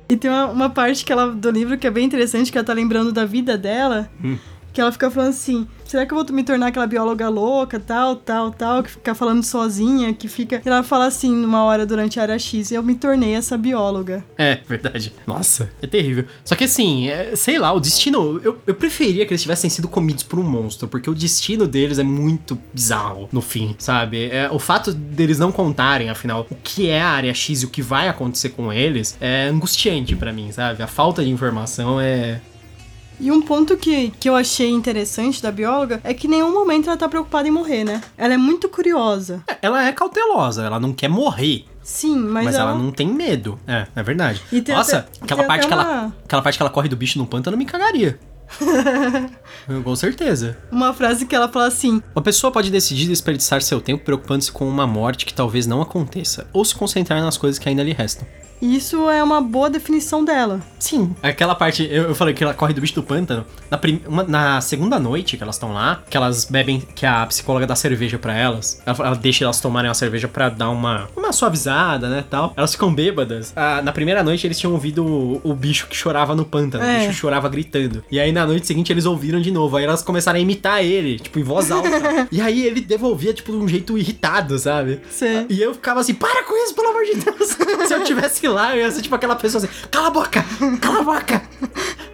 E 0.09 0.17
tem 0.17 0.31
uma, 0.31 0.47
uma 0.47 0.71
parte 0.71 1.05
que 1.05 1.12
ela, 1.12 1.29
do 1.29 1.51
livro 1.51 1.79
que 1.79 1.87
é 1.87 1.91
bem 1.91 2.05
interessante, 2.05 2.53
que 2.53 2.59
ela 2.59 2.67
tá 2.67 2.73
lembrando 2.75 3.12
da 3.12 3.25
vida 3.25 3.57
dela. 3.57 4.11
Hum. 4.23 4.37
Que 4.73 4.81
ela 4.81 4.91
fica 4.91 5.11
falando 5.11 5.31
assim: 5.31 5.67
será 5.85 6.07
que 6.07 6.14
eu 6.14 6.17
vou 6.17 6.35
me 6.35 6.43
tornar 6.43 6.69
aquela 6.69 6.87
bióloga 6.87 7.29
louca, 7.29 7.79
tal, 7.79 8.17
tal, 8.17 8.50
tal, 8.50 8.83
que 8.83 8.91
fica 8.91 9.14
falando 9.14 9.43
sozinha, 9.43 10.12
que 10.14 10.29
fica. 10.29 10.62
E 10.64 10.69
ela 10.69 10.83
fala 10.83 11.07
assim 11.07 11.31
numa 11.31 11.64
hora 11.64 11.85
durante 11.85 12.19
a 12.19 12.23
área 12.23 12.38
X: 12.38 12.73
eu 12.73 12.83
me 12.83 12.95
tornei 12.95 13.35
essa 13.35 13.59
bióloga. 13.59 14.25
É, 14.38 14.61
verdade. 14.67 15.12
Nossa, 15.26 15.71
é 15.83 15.87
terrível. 15.87 16.25
Só 16.45 16.55
que 16.55 16.64
assim, 16.64 17.09
é, 17.09 17.37
sei 17.37 17.59
lá, 17.59 17.73
o 17.73 17.81
destino. 17.81 18.41
Eu, 18.43 18.59
eu 18.67 18.75
preferia 18.75 19.26
que 19.26 19.33
eles 19.33 19.43
tivessem 19.43 19.69
sido 19.69 19.88
comidos 19.88 20.23
por 20.23 20.38
um 20.38 20.43
monstro, 20.43 20.88
porque 20.88 21.11
o 21.11 21.14
destino 21.14 21.67
deles 21.67 21.99
é 21.99 22.02
muito 22.02 22.59
bizarro 22.73 23.29
no 23.31 23.43
fim, 23.43 23.75
sabe? 23.79 24.31
É, 24.31 24.50
o 24.50 24.59
fato 24.59 24.93
deles 24.93 25.38
não 25.38 25.52
contarem, 25.52 26.09
afinal, 26.09 26.47
o 26.50 26.55
que 26.55 26.88
é 26.88 27.02
a 27.02 27.09
área 27.09 27.35
X 27.35 27.62
e 27.62 27.67
o 27.67 27.69
que 27.69 27.83
vai 27.83 28.09
acontecer 28.09 28.50
com 28.50 28.73
eles 28.73 29.17
é 29.21 29.49
angustiante 29.49 30.17
pra 30.17 30.33
mim, 30.33 30.50
sabe? 30.52 30.83
A 30.83 30.87
falta 30.87 31.23
de 31.23 31.31
informação 31.31 32.00
é. 32.00 32.41
E 33.21 33.31
um 33.31 33.40
ponto 33.42 33.76
que, 33.76 34.11
que 34.19 34.28
eu 34.28 34.35
achei 34.35 34.69
interessante 34.71 35.40
da 35.42 35.52
bióloga 35.52 36.00
é 36.02 36.12
que 36.12 36.26
em 36.26 36.31
nenhum 36.31 36.52
momento 36.52 36.88
ela 36.88 36.97
tá 36.97 37.09
preocupada 37.09 37.47
em 37.47 37.50
morrer, 37.52 37.85
né? 37.85 38.00
Ela 38.19 38.35
é 38.35 38.37
muito 38.37 38.69
curiosa. 38.69 39.42
Ela 39.61 39.87
é 39.87 39.92
cautelosa, 39.92 40.64
ela 40.64 40.81
não 40.81 40.92
quer 40.92 41.09
morrer. 41.09 41.64
Sim, 41.83 42.16
mas, 42.16 42.45
Mas, 42.47 42.54
ela... 42.54 42.71
ela 42.71 42.78
não 42.78 42.90
tem 42.92 43.07
medo. 43.09 43.59
É, 43.66 43.87
é 43.95 44.02
verdade. 44.02 44.40
E 44.52 44.61
tem 44.62 44.75
Nossa, 44.75 44.99
até- 44.99 45.09
aquela 45.21 45.45
parte 45.45 45.66
até 45.66 45.69
que 45.69 45.73
ela. 45.73 45.83
uma- 46.04 46.16
Aquela 46.25 46.42
parte 46.42 46.57
que 46.57 46.62
ela 46.62 46.71
corre 46.71 46.88
do 46.88 46.97
bicho 46.97 47.19
no 47.19 47.26
pântano 47.26 47.57
me 47.57 47.64
cagaria. 47.64 48.19
Eu, 49.68 49.82
Com 49.82 49.94
certeza. 49.97 50.56
Uma 50.71 50.92
frase 50.92 51.26
que 51.26 51.35
ela 51.35 51.49
fala 51.49 51.66
assim: 51.66 52.02
Uma 52.14 52.23
pessoa 52.23 52.50
pode 52.52 52.71
decidir 52.71 53.06
desperdiçar 53.06 53.62
seu 53.62 53.80
tempo 53.80 54.04
preocupando-se 54.04 54.50
com 54.52 54.68
uma 54.68 54.87
morte 54.87 55.25
que 55.26 55.35
talvez 55.35 55.66
não 55.66 55.80
aconteça, 55.82 56.47
ou 56.52 56.64
se 56.64 56.75
concentrar 56.75 57.21
nas 57.23 57.37
coisas 57.37 57.59
que 57.59 57.68
ainda 57.68 57.82
lhe 57.82 57.92
restam. 57.92 58.26
Isso 58.61 59.11
é 59.11 59.21
uma 59.25 59.40
boa 59.40 59.68
definição 59.68 60.25
dela. 60.25 60.61
Sim. 60.78 61.16
Aquela 61.21 61.52
parte, 61.52 61.82
eu, 61.90 62.04
eu 62.04 62.14
falei 62.14 62.32
que 62.32 62.44
ela 62.44 62.54
corre 62.54 62.73
do 62.73 62.80
bicho 62.80 62.94
do 62.94 63.02
pântano. 63.02 63.44
Na, 63.68 63.76
prim- 63.76 64.00
uma- 64.06 64.23
na 64.23 64.61
segunda 64.61 65.00
noite 65.00 65.37
que 65.37 65.42
elas 65.42 65.56
estão 65.56 65.73
lá, 65.73 66.00
que 66.09 66.16
elas 66.16 66.44
bebem, 66.44 66.80
que 66.94 67.04
a 67.04 67.26
psicóloga 67.26 67.66
dá 67.66 67.75
cerveja 67.75 68.21
pra 68.21 68.37
elas, 68.37 68.80
ela, 68.87 68.97
ela 69.09 69.16
deixa 69.16 69.42
elas 69.42 69.61
tomarem 69.61 69.90
a 69.90 69.94
cerveja 69.94 70.28
pra 70.28 70.49
dar 70.49 70.71
uma, 70.71 71.09
uma 71.16 71.32
suavizada, 71.32 72.09
né, 72.09 72.23
tal. 72.30 72.52
Elas 72.56 72.71
ficam 72.71 72.94
bêbadas. 72.94 73.52
Ah, 73.56 73.82
na 73.82 73.90
primeira 73.90 74.23
noite 74.23 74.47
eles 74.47 74.56
tinham 74.56 74.73
ouvido 74.75 75.04
o, 75.04 75.40
o 75.42 75.54
bicho 75.56 75.88
que 75.88 75.97
chorava 75.97 76.32
no 76.37 76.44
pântano, 76.44 76.85
É. 76.85 76.99
o 76.99 77.06
bicho 77.09 77.18
chorava 77.18 77.49
gritando. 77.49 78.04
E 78.12 78.21
aí 78.21 78.30
na 78.30 78.47
noite 78.47 78.64
seguinte 78.68 78.92
eles 78.92 79.06
ouviram 79.06 79.40
de 79.42 79.50
novo. 79.50 79.76
Aí 79.76 79.84
elas 79.84 80.02
começaram 80.02 80.38
a 80.38 80.42
imitar 80.42 80.82
ele, 80.84 81.18
tipo, 81.18 81.38
em 81.38 81.42
voz 81.42 81.70
alta. 81.70 81.88
e 82.32 82.40
aí 82.40 82.64
ele 82.66 82.80
devolvia, 82.80 83.34
tipo, 83.34 83.52
de 83.52 83.58
um 83.58 83.68
jeito 83.68 83.99
irritado, 83.99 84.58
sabe? 84.58 85.00
Sim. 85.11 85.46
E 85.50 85.61
eu 85.61 85.75
ficava 85.75 86.00
assim, 86.00 86.14
para 86.14 86.42
com 86.44 86.56
isso, 86.64 86.75
pelo 86.75 86.88
amor 86.88 87.04
de 87.04 87.14
Deus. 87.16 87.56
Se 87.88 87.94
eu 87.94 88.04
tivesse 88.04 88.46
lá, 88.49 88.75
eu 88.76 88.82
ia 88.82 88.90
ser 88.90 89.02
tipo 89.02 89.14
aquela 89.14 89.37
pessoa 89.37 89.62
assim, 89.64 89.72
cala 89.90 90.06
a 90.06 90.11
boca, 90.11 90.44
cala 90.80 91.00
a 91.00 91.02
boca. 91.02 91.42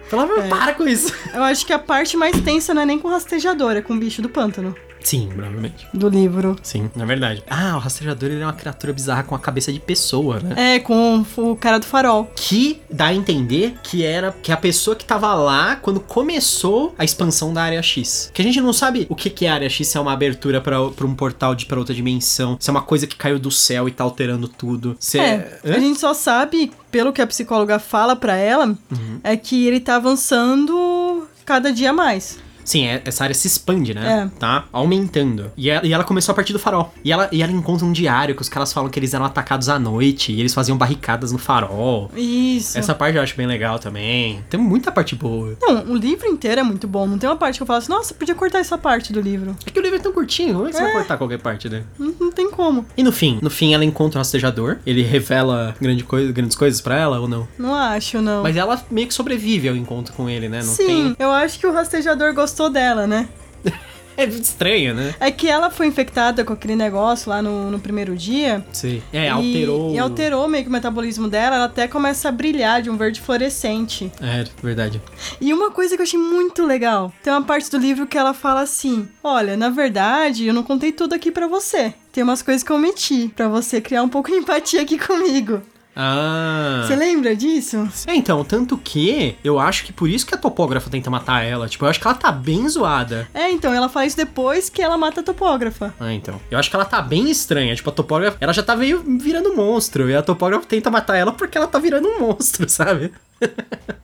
Pelo 0.09 0.23
amor, 0.23 0.39
É. 0.39 0.47
para 0.47 0.73
com 0.73 0.87
isso. 0.87 1.13
Eu 1.33 1.43
acho 1.43 1.65
que 1.65 1.71
a 1.71 1.77
parte 1.79 2.17
mais 2.17 2.35
tensa 2.41 2.73
não 2.73 2.81
é 2.81 2.85
nem 2.85 2.97
com 2.97 3.07
o 3.07 3.11
rastejador, 3.11 3.73
é 3.75 3.81
com 3.81 3.93
o 3.93 3.99
bicho 3.99 4.21
do 4.21 4.29
pântano. 4.29 4.75
Sim, 5.03 5.29
provavelmente. 5.33 5.87
Do 5.93 6.09
livro. 6.09 6.55
Sim, 6.61 6.89
na 6.95 7.05
verdade. 7.05 7.43
Ah, 7.49 7.75
o 7.75 7.79
rastreador 7.79 8.29
ele 8.29 8.41
é 8.41 8.45
uma 8.45 8.53
criatura 8.53 8.91
bizarra 8.93 9.23
com 9.23 9.33
a 9.35 9.39
cabeça 9.39 9.71
de 9.71 9.79
pessoa, 9.79 10.39
né? 10.39 10.75
É, 10.75 10.79
com 10.79 11.25
o 11.37 11.55
cara 11.55 11.79
do 11.79 11.85
farol. 11.85 12.31
Que 12.35 12.81
dá 12.91 13.05
a 13.07 13.13
entender 13.13 13.75
que 13.83 14.03
era 14.03 14.31
que 14.43 14.51
a 14.51 14.57
pessoa 14.57 14.95
que 14.95 15.05
tava 15.05 15.33
lá 15.33 15.75
quando 15.77 15.99
começou 15.99 16.93
a 16.97 17.03
expansão 17.03 17.53
da 17.53 17.63
área 17.63 17.81
X. 17.81 18.29
Que 18.33 18.41
a 18.41 18.45
gente 18.45 18.59
não 18.61 18.73
sabe 18.73 19.05
o 19.09 19.15
que, 19.15 19.29
que 19.29 19.45
é 19.45 19.49
a 19.49 19.53
área 19.55 19.69
X, 19.69 19.87
se 19.87 19.97
é 19.97 19.99
uma 20.01 20.13
abertura 20.13 20.59
pra 20.61 20.89
pra 20.89 21.05
um 21.07 21.15
portal 21.15 21.55
de 21.55 21.65
para 21.65 21.79
outra 21.79 21.93
dimensão, 21.95 22.57
se 22.59 22.69
é 22.69 22.71
uma 22.71 22.81
coisa 22.81 23.07
que 23.07 23.15
caiu 23.15 23.39
do 23.39 23.51
céu 23.51 23.87
e 23.87 23.91
tá 23.91 24.03
alterando 24.03 24.47
tudo. 24.47 24.95
Se 24.99 25.19
É, 25.19 25.59
Hã? 25.65 25.75
a 25.75 25.79
gente 25.79 25.99
só 25.99 26.13
sabe, 26.13 26.71
pelo 26.91 27.11
que 27.13 27.21
a 27.21 27.27
psicóloga 27.27 27.79
fala 27.79 28.15
pra 28.15 28.35
ela, 28.35 28.65
Uhum. 28.67 29.19
é 29.23 29.35
que 29.37 29.65
ele 29.67 29.79
tá 29.79 29.95
avançando 29.95 31.27
cada 31.45 31.71
dia 31.71 31.91
mais. 31.93 32.37
Sim, 32.69 32.85
é- 32.85 33.01
essa 33.03 33.23
área 33.23 33.33
se 33.33 33.47
expande, 33.47 33.95
né? 33.95 34.29
É. 34.31 34.39
Tá 34.39 34.65
aumentando. 34.71 35.51
E 35.57 35.71
ela, 35.71 35.83
e 35.87 35.91
ela 35.91 36.03
começou 36.03 36.33
a 36.33 36.35
partir 36.35 36.53
do 36.53 36.59
farol. 36.59 36.93
E 37.03 37.11
ela, 37.11 37.27
e 37.31 37.41
ela 37.41 37.51
encontra 37.51 37.83
um 37.83 37.91
diário 37.91 38.35
que 38.35 38.43
os 38.43 38.47
caras 38.49 38.71
falam 38.71 38.91
que 38.91 38.99
eles 38.99 39.11
eram 39.11 39.25
atacados 39.25 39.69
à 39.69 39.79
noite 39.79 40.31
e 40.31 40.39
eles 40.39 40.53
faziam 40.53 40.77
barricadas 40.77 41.31
no 41.31 41.39
farol. 41.39 42.11
Isso. 42.15 42.77
Essa 42.77 42.93
parte 42.93 43.15
eu 43.17 43.23
acho 43.23 43.35
bem 43.35 43.47
legal 43.47 43.79
também. 43.79 44.43
Tem 44.51 44.59
muita 44.59 44.91
parte 44.91 45.15
boa. 45.15 45.55
Não, 45.59 45.83
o 45.93 45.95
livro 45.95 46.27
inteiro 46.27 46.61
é 46.61 46.63
muito 46.63 46.87
bom. 46.87 47.07
Não 47.07 47.17
tem 47.17 47.27
uma 47.27 47.35
parte 47.35 47.57
que 47.57 47.63
eu 47.63 47.67
falo 47.67 47.79
assim, 47.79 47.89
nossa, 47.91 48.13
podia 48.13 48.35
cortar 48.35 48.59
essa 48.59 48.77
parte 48.77 49.11
do 49.11 49.19
livro. 49.19 49.55
É 49.65 49.71
que 49.71 49.79
o 49.79 49.81
livro 49.81 49.97
é 49.97 49.99
tão 49.99 50.13
curtinho, 50.13 50.53
como 50.53 50.67
é 50.67 50.69
que 50.69 50.75
você 50.77 50.83
vai 50.83 50.91
cortar 50.91 51.17
qualquer 51.17 51.39
parte 51.39 51.67
dele? 51.67 51.85
Não, 51.97 52.13
não 52.19 52.31
tem 52.31 52.51
como. 52.51 52.85
E 52.95 53.01
no 53.01 53.11
fim, 53.11 53.39
no 53.41 53.49
fim 53.49 53.73
ela 53.73 53.83
encontra 53.83 54.19
o 54.19 54.21
rastejador, 54.21 54.77
ele 54.85 55.01
revela 55.01 55.75
grande 55.81 56.03
coisa, 56.03 56.31
grandes 56.31 56.55
coisas 56.55 56.81
pra 56.81 56.95
ela 56.99 57.19
ou 57.19 57.27
não? 57.27 57.47
Não 57.57 57.73
acho, 57.73 58.21
não. 58.21 58.43
Mas 58.43 58.55
ela 58.55 58.79
meio 58.91 59.07
que 59.07 59.13
sobrevive 59.13 59.69
ao 59.69 59.75
encontro 59.75 60.13
com 60.13 60.29
ele, 60.29 60.47
né? 60.47 60.59
Não 60.59 60.65
Sim, 60.71 61.15
eu 61.17 61.31
acho 61.31 61.57
que 61.57 61.65
o 61.65 61.73
rastejador 61.73 62.31
gostou 62.33 62.58
dela, 62.67 63.05
né? 63.05 63.29
É 64.17 64.25
estranho, 64.25 64.93
né? 64.93 65.15
É 65.17 65.31
que 65.31 65.47
ela 65.47 65.69
foi 65.69 65.87
infectada 65.87 66.43
com 66.43 66.51
aquele 66.51 66.75
negócio 66.75 67.29
lá 67.29 67.41
no, 67.41 67.71
no 67.71 67.79
primeiro 67.79 68.17
dia. 68.17 68.65
Sim. 68.73 69.01
É, 69.13 69.27
e- 69.27 69.29
alterou. 69.29 69.93
E, 69.95 69.97
alterou 69.97 70.45
meio 70.49 70.63
que 70.65 70.69
o 70.69 70.73
metabolismo 70.73 71.29
dela. 71.29 71.55
Ela 71.55 71.65
até 71.65 71.87
começa 71.87 72.27
a 72.27 72.31
brilhar 72.33 72.81
de 72.81 72.89
um 72.89 72.97
verde 72.97 73.21
fluorescente. 73.21 74.11
É, 74.21 74.43
verdade. 74.61 75.01
E 75.39 75.53
uma 75.53 75.71
coisa 75.71 75.95
que 75.95 76.01
eu 76.01 76.03
achei 76.03 76.19
muito 76.19 76.65
legal: 76.65 77.13
tem 77.23 77.31
uma 77.31 77.43
parte 77.43 77.71
do 77.71 77.77
livro 77.77 78.05
que 78.05 78.17
ela 78.17 78.33
fala 78.33 78.59
assim: 78.59 79.07
Olha, 79.23 79.55
na 79.55 79.69
verdade, 79.69 80.47
eu 80.47 80.53
não 80.53 80.63
contei 80.63 80.91
tudo 80.91 81.15
aqui 81.15 81.31
pra 81.31 81.47
você. 81.47 81.93
Tem 82.11 82.21
umas 82.21 82.41
coisas 82.41 82.61
que 82.61 82.69
eu 82.73 82.75
omiti 82.75 83.31
pra 83.33 83.47
você 83.47 83.79
criar 83.79 84.03
um 84.03 84.09
pouco 84.09 84.29
de 84.29 84.35
empatia 84.35 84.81
aqui 84.81 84.97
comigo. 84.99 85.61
Ah. 85.95 86.83
Você 86.85 86.95
lembra 86.95 87.35
disso? 87.35 87.87
É, 88.07 88.15
então, 88.15 88.43
tanto 88.43 88.77
que 88.77 89.35
eu 89.43 89.59
acho 89.59 89.85
que 89.85 89.91
por 89.91 90.09
isso 90.09 90.25
que 90.25 90.33
a 90.33 90.37
topógrafa 90.37 90.89
tenta 90.89 91.09
matar 91.09 91.43
ela. 91.43 91.67
Tipo, 91.67 91.85
eu 91.85 91.89
acho 91.89 91.99
que 91.99 92.07
ela 92.07 92.15
tá 92.15 92.31
bem 92.31 92.67
zoada. 92.69 93.27
É, 93.33 93.49
então, 93.51 93.73
ela 93.73 93.89
isso 94.05 94.15
depois 94.15 94.69
que 94.69 94.81
ela 94.81 94.97
mata 94.97 95.21
a 95.21 95.23
topógrafa. 95.23 95.93
Ah, 95.99 96.13
então. 96.13 96.39
Eu 96.49 96.57
acho 96.57 96.69
que 96.69 96.75
ela 96.75 96.85
tá 96.85 97.01
bem 97.01 97.29
estranha. 97.29 97.75
Tipo, 97.75 97.89
a 97.89 97.93
topógrafa, 97.93 98.37
ela 98.39 98.53
já 98.53 98.63
tá 98.63 98.75
meio 98.75 99.03
virando 99.19 99.55
monstro. 99.55 100.09
E 100.09 100.15
a 100.15 100.21
topógrafa 100.21 100.65
tenta 100.65 100.89
matar 100.89 101.17
ela 101.17 101.33
porque 101.33 101.57
ela 101.57 101.67
tá 101.67 101.79
virando 101.79 102.07
um 102.07 102.19
monstro, 102.19 102.67
sabe? 102.69 103.11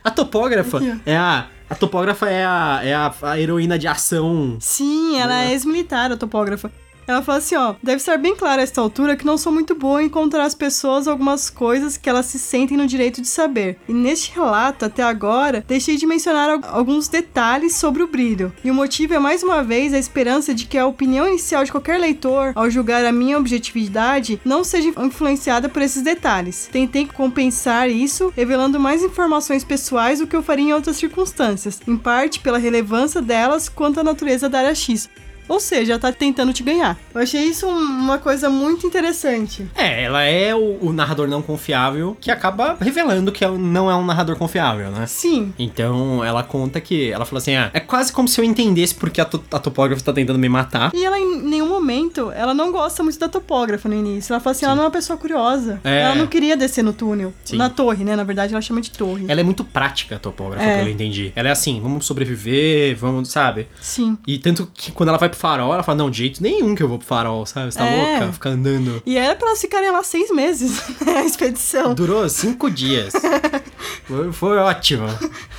a 0.04 0.12
topógrafa 0.12 0.78
Aqui, 0.78 1.02
é 1.06 1.18
a. 1.18 1.48
A 1.68 1.74
topógrafa 1.74 2.30
é 2.30 2.46
a, 2.46 2.80
é 2.84 2.94
a, 2.94 3.14
a 3.24 3.40
heroína 3.40 3.80
de 3.80 3.88
ação. 3.88 4.58
Sim, 4.60 5.20
ela 5.20 5.46
é 5.46 5.52
ex-militar, 5.52 6.12
a 6.12 6.18
topógrafa. 6.18 6.72
Ela 7.08 7.22
fala 7.22 7.38
assim, 7.38 7.56
ó, 7.56 7.76
deve 7.84 7.98
estar 7.98 8.18
bem 8.18 8.36
claro 8.36 8.60
a 8.60 8.64
esta 8.64 8.82
altura 8.82 9.16
que 9.16 9.26
não 9.26 9.38
sou 9.38 9.52
muito 9.52 9.76
boa 9.76 10.02
em 10.02 10.08
encontrar 10.08 10.44
as 10.44 10.56
pessoas 10.56 11.08
algumas 11.08 11.50
coisas 11.50 11.98
que 11.98 12.10
elas 12.10 12.26
se 12.26 12.40
sentem 12.40 12.76
no 12.76 12.88
direito 12.88 13.22
de 13.22 13.28
saber. 13.28 13.78
E 13.88 13.94
neste 13.94 14.34
relato, 14.34 14.86
até 14.86 15.04
agora, 15.04 15.64
deixei 15.68 15.98
de 15.98 16.08
mencionar 16.08 16.50
al- 16.50 16.62
alguns 16.72 17.08
detalhes 17.08 17.76
sobre 17.76 18.02
o 18.02 18.08
brilho. 18.08 18.52
E 18.64 18.72
o 18.72 18.74
motivo 18.74 19.14
é 19.14 19.20
mais 19.20 19.44
uma 19.44 19.64
vez 19.64 19.94
a 19.94 20.00
esperança 20.00 20.54
de 20.54 20.66
que 20.66 20.78
a 20.78 20.88
opinião 20.88 21.28
inicial 21.28 21.64
de 21.64 21.72
qualquer 21.72 22.00
leitor, 22.00 22.54
ao 22.56 22.70
julgar 22.70 23.06
a 23.06 23.12
minha 23.12 23.38
objetividade, 23.38 24.42
não 24.44 24.64
seja 24.64 24.90
influenciada 24.98 25.70
por 25.70 25.82
esses 25.82 26.02
detalhes. 26.02 26.70
Tentei 26.72 27.06
compensar 27.06 27.90
isso, 27.90 28.34
revelando 28.36 28.80
mais 28.80 29.04
informações 29.04 29.64
pessoais 29.64 30.20
do 30.20 30.28
que 30.28 30.36
eu 30.36 30.42
faria 30.42 30.66
em 30.66 30.74
outras 30.74 30.98
circunstâncias, 30.98 31.80
em 31.88 31.98
parte 31.98 32.40
pela 32.40 32.58
relevância 32.58 33.22
delas 33.22 33.70
quanto 33.70 34.00
à 34.00 34.04
natureza 34.04 34.50
da 34.50 34.60
área 34.60 34.74
X. 34.76 35.08
Ou 35.48 35.60
seja, 35.60 35.98
tá 36.00 36.12
tentando 36.12 36.52
te 36.54 36.64
ganhar. 36.64 36.98
Eu 37.14 37.22
achei 37.22 37.44
isso 37.44 37.68
um- 37.68 37.72
uma 38.06 38.18
coisa 38.18 38.50
muito 38.50 38.86
interessante. 38.88 39.68
É, 39.76 40.04
ela 40.04 40.24
é 40.24 40.54
o, 40.56 40.78
o 40.82 40.94
narrador 40.94 41.28
não 41.28 41.42
confiável 41.42 42.18
que 42.20 42.32
acaba 42.32 42.78
revelando 42.80 43.32
que 43.32 43.44
é 43.44 43.50
não 43.50 43.90
é 43.90 43.96
um 43.96 44.06
narrador 44.06 44.36
confiável, 44.38 44.90
né? 44.92 45.06
Sim. 45.08 45.54
Então 45.58 46.24
ela 46.24 46.44
conta 46.44 46.80
que. 46.82 47.12
Ela 47.12 47.26
falou 47.26 47.38
assim: 47.40 47.56
ah, 47.56 47.70
é 47.74 47.80
quase 47.80 48.12
como 48.12 48.28
se 48.28 48.40
eu 48.40 48.46
entendesse 48.46 48.96
porque 48.96 49.22
a, 49.22 49.26
to- 49.26 49.44
a 49.52 49.60
topógrafa 49.60 50.04
tá 50.04 50.14
tentando 50.14 50.40
me 50.40 50.50
matar. 50.50 50.92
E 50.94 51.04
ela, 51.06 51.18
em 51.20 51.42
nenhum 51.42 51.68
momento, 51.70 52.32
ela 52.32 52.54
não 52.54 52.72
gosta 52.72 53.04
muito 53.04 53.20
da 53.20 53.28
topógrafa 53.30 53.88
no 53.90 53.96
início. 53.96 54.34
Ela 54.34 54.40
fala 54.40 54.52
assim, 54.56 54.66
ela 54.66 54.76
não 54.76 54.84
é 54.84 54.86
uma 54.86 54.92
pessoa 54.92 55.18
curiosa. 55.18 55.80
É. 55.84 56.02
Ela 56.02 56.16
não 56.16 56.28
queria 56.28 56.56
descer 56.58 56.84
no 56.84 56.94
túnel. 56.94 57.34
Sim. 57.44 57.58
Na 57.58 57.70
torre, 57.70 58.04
né? 58.04 58.16
Na 58.16 58.24
verdade, 58.24 58.54
ela 58.54 58.62
chama 58.62 58.82
de 58.82 58.92
torre. 58.92 59.26
Ela 59.28 59.42
é 59.42 59.44
muito 59.44 59.64
prática, 59.64 60.16
a 60.16 60.20
topógrafa, 60.20 60.64
É. 60.64 60.74
pelo 60.74 60.84
que 60.86 60.90
eu 60.90 60.94
entendi. 60.94 61.32
Ela 61.36 61.50
é 61.50 61.52
assim, 61.52 61.80
vamos 61.82 62.06
sobreviver, 62.06 62.96
vamos, 62.98 63.30
sabe? 63.30 63.68
Sim. 63.80 64.18
E 64.28 64.38
tanto 64.38 64.70
que 64.74 64.92
quando 64.92 65.10
ela 65.10 65.18
vai 65.18 65.30
pro 65.36 65.42
farol, 65.42 65.74
ela 65.74 65.84
fala, 65.84 65.98
não, 65.98 66.10
de 66.10 66.18
jeito 66.18 66.42
nenhum 66.42 66.74
que 66.74 66.82
eu 66.82 66.88
vou 66.88 66.98
pro 66.98 67.08
farol, 67.08 67.46
sabe? 67.46 67.72
Você 67.72 67.78
tá 67.78 67.86
É. 67.86 68.20
louca? 68.20 68.34
Ficar 68.34 68.50
andando. 68.52 69.04
E 69.06 69.18
era 69.18 69.36
pra 69.36 69.48
elas 69.50 69.62
ficarem 69.62 69.92
lá 69.92 70.02
seis 70.04 70.32
meses, 70.32 70.82
né, 71.06 71.18
a 71.18 71.26
expedição. 71.26 71.94
Durou 71.94 72.28
cinco 72.30 72.70
dias. 72.72 73.14
foi, 74.06 74.32
foi 74.32 74.58
ótimo. 74.58 75.06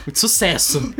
Muito 0.06 0.18
sucesso. 0.18 0.92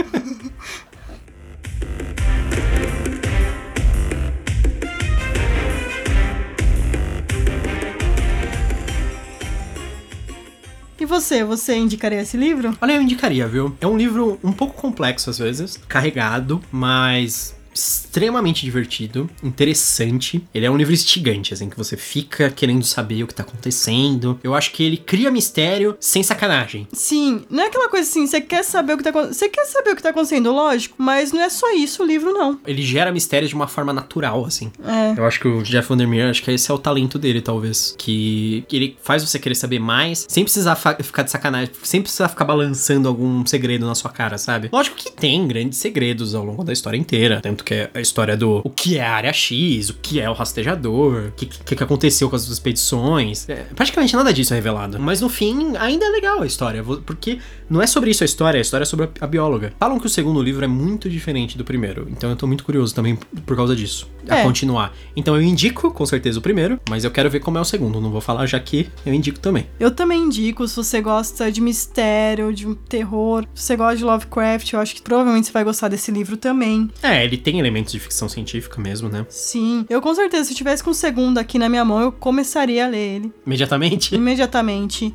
E 10.99 11.05
você, 11.05 11.45
você 11.45 11.77
indicaria 11.77 12.23
esse 12.23 12.37
livro? 12.37 12.77
Olha, 12.81 12.93
eu 12.95 13.03
indicaria, 13.03 13.47
viu? 13.47 13.77
É 13.81 13.87
um 13.87 13.97
livro 13.97 14.41
um 14.43 14.51
pouco 14.53 14.75
complexo 14.81 15.29
às 15.29 15.39
vezes, 15.39 15.79
carregado, 15.89 16.61
mas 16.73 17.55
extremamente 17.77 18.65
divertido, 18.65 19.29
interessante. 19.43 20.43
Ele 20.55 20.67
é 20.67 20.71
um 20.71 20.77
livro 20.77 20.93
instigante, 20.93 21.53
assim, 21.55 21.69
que 21.69 21.77
você 21.77 21.97
fica 21.97 22.51
querendo 22.51 22.85
saber 22.85 23.23
o 23.23 23.27
que 23.27 23.35
tá 23.35 23.43
acontecendo. 23.43 24.39
Eu 24.43 24.55
acho 24.55 24.73
que 24.73 24.83
ele 24.83 24.97
cria 24.97 25.31
mistério 25.31 25.97
sem 26.01 26.23
sacanagem. 26.23 26.89
Sim, 26.93 27.45
não 27.51 27.65
é 27.65 27.67
aquela 27.67 27.89
coisa 27.89 28.09
assim, 28.09 28.27
você 28.27 28.41
quer 28.41 28.65
saber 28.65 28.95
o 28.95 28.97
que 28.97 29.05
tá 29.05 29.11
acontecendo. 29.11 29.35
Você 29.35 29.49
quer 29.49 29.67
saber 29.67 29.91
o 29.91 29.97
que 29.97 30.03
tá 30.03 30.11
acontecendo, 30.11 30.53
lógico, 30.53 30.97
mas 30.99 31.33
não 31.33 31.41
é 31.41 31.49
só 31.49 31.73
isso 31.75 32.03
o 32.03 32.07
livro, 32.07 32.33
não. 32.33 32.59
Ele 32.67 32.83
gera 32.83 33.13
mistério 33.13 33.49
de 33.49 33.55
uma 33.55 33.69
forma 33.69 33.93
natural, 33.93 34.45
assim. 34.45 34.73
É. 34.85 35.19
Eu 35.19 35.27
acho 35.27 35.41
que 35.41 35.49
o 35.49 35.63
Jeff 35.63 35.89
Vandermeer, 35.89 36.31
acho 36.31 36.43
que 36.43 36.51
esse 36.51 36.71
é 36.71 36.75
o 36.75 36.79
talento 36.79 37.19
dele, 37.19 37.41
talvez. 37.41 37.95
Que 37.99 38.65
ele 38.73 38.97
faz 39.03 39.23
você 39.23 39.39
querer 39.39 39.55
saber 39.55 39.79
mais, 39.79 40.27
sem 40.29 40.45
precisar 40.45 40.77
ficar 40.77 41.23
de 41.23 41.31
sacanagem, 41.31 41.71
sem 41.83 42.01
precisar 42.01 42.29
ficar 42.29 42.45
balançando 42.45 43.09
algum 43.09 43.45
segredo 43.45 43.87
na 43.87 43.95
sua 43.95 44.11
cara, 44.11 44.39
sabe? 44.39 44.69
Lógico 44.73 44.97
que 44.97 45.13
tem 45.13 45.47
grandes 45.47 45.79
segredos 45.79 46.35
ao 46.35 46.45
longo 46.45 46.65
da 46.65 46.73
história 46.73 46.97
inteira. 46.97 47.41
Tanto 47.43 47.65
que 47.67 47.75
é 47.75 47.91
a 47.93 48.01
história 48.01 48.37
do 48.37 48.61
o 48.65 48.71
que 48.71 48.97
é 48.97 49.05
a 49.05 49.13
área 49.13 49.33
X, 49.33 49.91
o 49.91 49.95
que 49.95 50.21
é 50.21 50.31
o 50.31 50.33
rastejador, 50.33 51.27
o 51.29 51.33
que, 51.33 51.47
que, 51.47 51.75
que 51.75 51.83
aconteceu 51.83 52.31
com 52.31 52.37
as 52.37 52.47
expedições. 52.49 53.49
É, 53.49 53.67
praticamente 53.75 54.15
nada 54.15 54.33
disso 54.33 54.55
é 54.55 54.57
revelado. 54.57 55.01
Mas 55.01 55.21
no 55.21 55.29
fim, 55.29 55.77
ainda 55.77 56.07
é 56.07 56.09
legal 56.11 56.41
a 56.43 56.47
história, 56.47 56.83
porque 57.05 57.41
não 57.69 57.83
é 57.83 57.87
sobre 57.87 58.11
isso 58.11 58.23
a 58.23 58.27
história, 58.27 58.59
a 58.59 58.61
história 58.61 58.85
é 58.85 58.87
sobre 58.87 59.09
a, 59.21 59.27
bióloga. 59.27 59.73
Falam 59.81 59.99
que 59.99 60.07
o 60.07 60.09
segundo 60.09 60.41
livro 60.41 60.65
é 60.65 60.69
muito 60.69 61.11
diferente 61.11 61.59
do 61.59 61.65
primeiro, 61.65 62.07
então 62.11 62.31
eu 62.31 62.37
tô 62.37 62.47
muito 62.47 62.63
curioso 62.65 62.95
também 62.95 63.17
por 63.45 63.57
causa 63.57 63.75
disso. 63.75 64.09
A 64.29 64.39
É. 64.39 64.43
continuar. 64.43 64.93
Então 65.17 65.35
eu 65.37 65.43
indico, 65.43 65.91
com 65.91 66.07
certeza, 66.07 66.39
o 66.39 66.43
primeiro, 66.43 66.81
mas 66.89 67.05
eu 67.05 67.11
quero 67.11 67.29
ver 67.31 67.41
como 67.41 67.59
é 67.59 67.61
o 67.61 67.65
segundo. 67.65 68.01
Não 68.01 68.11
vou 68.11 68.21
falar 68.21 68.47
já 68.47 68.59
que 68.61 68.89
eu 69.05 69.13
indico 69.13 69.39
também. 69.39 69.67
Eu 69.79 69.91
também 69.91 70.23
indico, 70.23 70.67
se 70.69 70.77
você 70.77 71.01
gosta 71.01 71.51
de 71.51 71.61
mistério, 71.61 72.53
de 72.53 72.73
terror, 72.89 73.45
se 73.55 73.63
você 73.65 73.77
gosta 73.77 73.97
de 73.97 74.05
Lovecraft, 74.05 74.73
eu 74.73 74.81
acho 74.81 74.95
que 74.95 75.03
provavelmente 75.03 75.47
você 75.47 75.53
vai 75.53 75.65
gostar 75.65 75.89
desse 75.89 76.11
livro 76.11 76.37
também. 76.37 76.91
É, 77.03 77.25
ele 77.25 77.37
tem 77.37 77.56
tem 77.57 77.61
elementos 77.61 77.93
de 77.93 77.99
ficção 77.99 78.29
científica 78.29 78.81
mesmo, 78.81 79.09
né? 79.09 79.25
Sim, 79.31 79.87
eu 79.89 80.03
com 80.03 80.15
certeza, 80.15 80.45
se 80.45 80.53
eu 80.53 80.57
tivesse 80.57 80.85
com 80.85 80.91
o 80.91 80.95
segundo 80.95 81.39
aqui 81.39 81.59
na 81.59 81.69
minha 81.69 81.85
mão, 81.85 82.01
eu 82.01 82.13
começaria 82.13 82.85
a 82.85 82.89
ler 82.89 83.17
ele. 83.17 83.33
Imediatamente? 83.47 84.13
Imediatamente. 84.15 85.13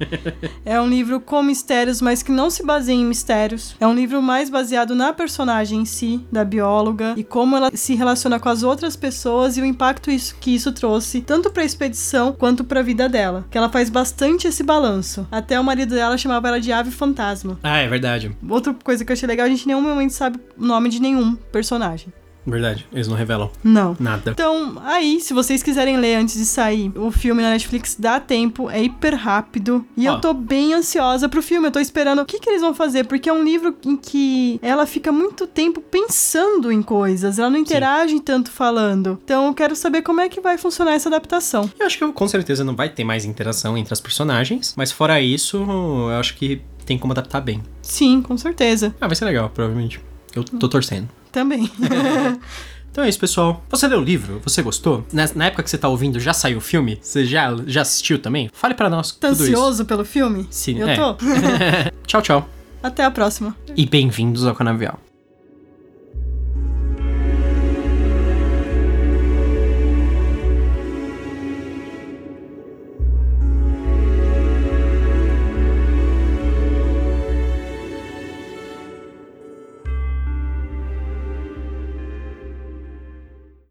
é 0.65 0.81
um 0.81 0.87
livro 0.87 1.19
com 1.19 1.43
mistérios, 1.43 2.01
mas 2.01 2.23
que 2.23 2.31
não 2.31 2.49
se 2.49 2.65
baseia 2.65 2.95
em 2.95 3.05
mistérios. 3.05 3.75
É 3.79 3.85
um 3.85 3.93
livro 3.93 4.21
mais 4.21 4.49
baseado 4.49 4.95
na 4.95 5.13
personagem 5.13 5.81
em 5.81 5.85
si, 5.85 6.25
da 6.31 6.43
bióloga, 6.43 7.13
e 7.15 7.23
como 7.23 7.55
ela 7.55 7.69
se 7.73 7.93
relaciona 7.93 8.39
com 8.39 8.49
as 8.49 8.63
outras 8.63 8.95
pessoas 8.95 9.55
e 9.57 9.61
o 9.61 9.65
impacto 9.65 10.09
isso, 10.09 10.35
que 10.39 10.55
isso 10.55 10.71
trouxe, 10.71 11.21
tanto 11.21 11.51
pra 11.51 11.63
expedição 11.63 12.31
quanto 12.33 12.63
pra 12.63 12.81
vida 12.81 13.07
dela. 13.07 13.45
Que 13.51 13.57
ela 13.57 13.69
faz 13.69 13.89
bastante 13.89 14.47
esse 14.47 14.63
balanço. 14.63 15.27
Até 15.31 15.59
o 15.59 15.63
marido 15.63 15.93
dela 15.93 16.17
chamava 16.17 16.47
ela 16.47 16.59
de 16.59 16.71
ave 16.71 16.89
fantasma. 16.89 17.59
Ah, 17.61 17.77
é 17.77 17.87
verdade. 17.87 18.35
Outra 18.49 18.73
coisa 18.73 19.05
que 19.05 19.11
eu 19.11 19.13
achei 19.13 19.27
legal, 19.27 19.45
a 19.45 19.49
gente 19.49 19.65
em 19.65 19.67
nenhum 19.67 19.81
momento 19.81 20.11
sabe 20.11 20.39
o 20.57 20.65
nome 20.65 20.89
de 20.89 20.99
nenhum 20.99 21.35
personagem. 21.35 22.11
Verdade, 22.45 22.87
eles 22.91 23.07
não 23.07 23.15
revelam 23.15 23.51
Não. 23.63 23.95
nada. 23.99 24.31
Então, 24.31 24.81
aí, 24.83 25.19
se 25.21 25.33
vocês 25.33 25.61
quiserem 25.61 25.97
ler 25.97 26.15
antes 26.15 26.35
de 26.35 26.45
sair 26.45 26.91
o 26.97 27.11
filme 27.11 27.41
na 27.41 27.51
Netflix, 27.51 27.95
dá 27.97 28.19
tempo, 28.19 28.69
é 28.69 28.83
hiper 28.83 29.15
rápido. 29.15 29.85
E 29.95 30.07
Ó. 30.07 30.13
eu 30.15 30.21
tô 30.21 30.33
bem 30.33 30.73
ansiosa 30.73 31.29
pro 31.29 31.41
filme. 31.41 31.67
Eu 31.67 31.71
tô 31.71 31.79
esperando 31.79 32.21
o 32.21 32.25
que, 32.25 32.39
que 32.39 32.49
eles 32.49 32.61
vão 32.61 32.73
fazer, 32.73 33.05
porque 33.05 33.29
é 33.29 33.33
um 33.33 33.43
livro 33.43 33.75
em 33.85 33.95
que 33.95 34.59
ela 34.61 34.85
fica 34.85 35.11
muito 35.11 35.45
tempo 35.45 35.81
pensando 35.81 36.71
em 36.71 36.81
coisas, 36.81 37.37
ela 37.37 37.49
não 37.49 37.57
interage 37.57 38.19
tanto 38.19 38.49
falando. 38.49 39.19
Então, 39.23 39.47
eu 39.47 39.53
quero 39.53 39.75
saber 39.75 40.01
como 40.01 40.21
é 40.21 40.29
que 40.29 40.41
vai 40.41 40.57
funcionar 40.57 40.93
essa 40.93 41.09
adaptação. 41.09 41.69
Eu 41.79 41.85
acho 41.85 41.97
que 41.97 42.11
com 42.11 42.27
certeza 42.27 42.63
não 42.63 42.75
vai 42.75 42.89
ter 42.89 43.03
mais 43.03 43.23
interação 43.25 43.77
entre 43.77 43.93
as 43.93 44.01
personagens, 44.01 44.73
mas 44.75 44.91
fora 44.91 45.21
isso, 45.21 45.57
eu 45.57 46.19
acho 46.19 46.35
que 46.35 46.61
tem 46.85 46.97
como 46.97 47.13
adaptar 47.13 47.41
bem. 47.41 47.61
Sim, 47.81 48.21
com 48.21 48.37
certeza. 48.37 48.95
Ah, 48.99 49.07
vai 49.07 49.15
ser 49.15 49.25
legal, 49.25 49.49
provavelmente. 49.49 49.99
Eu 50.35 50.43
tô 50.43 50.67
torcendo. 50.67 51.07
Também. 51.31 51.69
Então 52.91 53.05
é 53.05 53.07
isso, 53.07 53.19
pessoal. 53.21 53.63
Você 53.69 53.87
leu 53.87 53.99
o 53.99 54.03
livro? 54.03 54.41
Você 54.43 54.61
gostou? 54.61 55.05
Na, 55.13 55.23
na 55.33 55.45
época 55.45 55.63
que 55.63 55.69
você 55.69 55.77
tá 55.77 55.87
ouvindo, 55.87 56.19
já 56.19 56.33
saiu 56.33 56.57
o 56.57 56.61
filme? 56.61 56.99
Você 57.01 57.23
já, 57.23 57.55
já 57.65 57.83
assistiu 57.83 58.19
também? 58.19 58.49
Fale 58.51 58.73
pra 58.73 58.89
nós 58.89 59.13
tá 59.13 59.29
tudo 59.29 59.45
isso. 59.45 59.53
ansioso 59.53 59.85
pelo 59.85 60.03
filme? 60.03 60.45
Sim, 60.51 60.79
eu 60.79 60.89
é. 60.89 60.95
tô. 60.97 61.15
tchau, 62.05 62.21
tchau. 62.21 62.49
Até 62.83 63.05
a 63.05 63.11
próxima. 63.11 63.55
E 63.77 63.85
bem-vindos 63.85 64.45
ao 64.45 64.53
Canavial. 64.53 64.99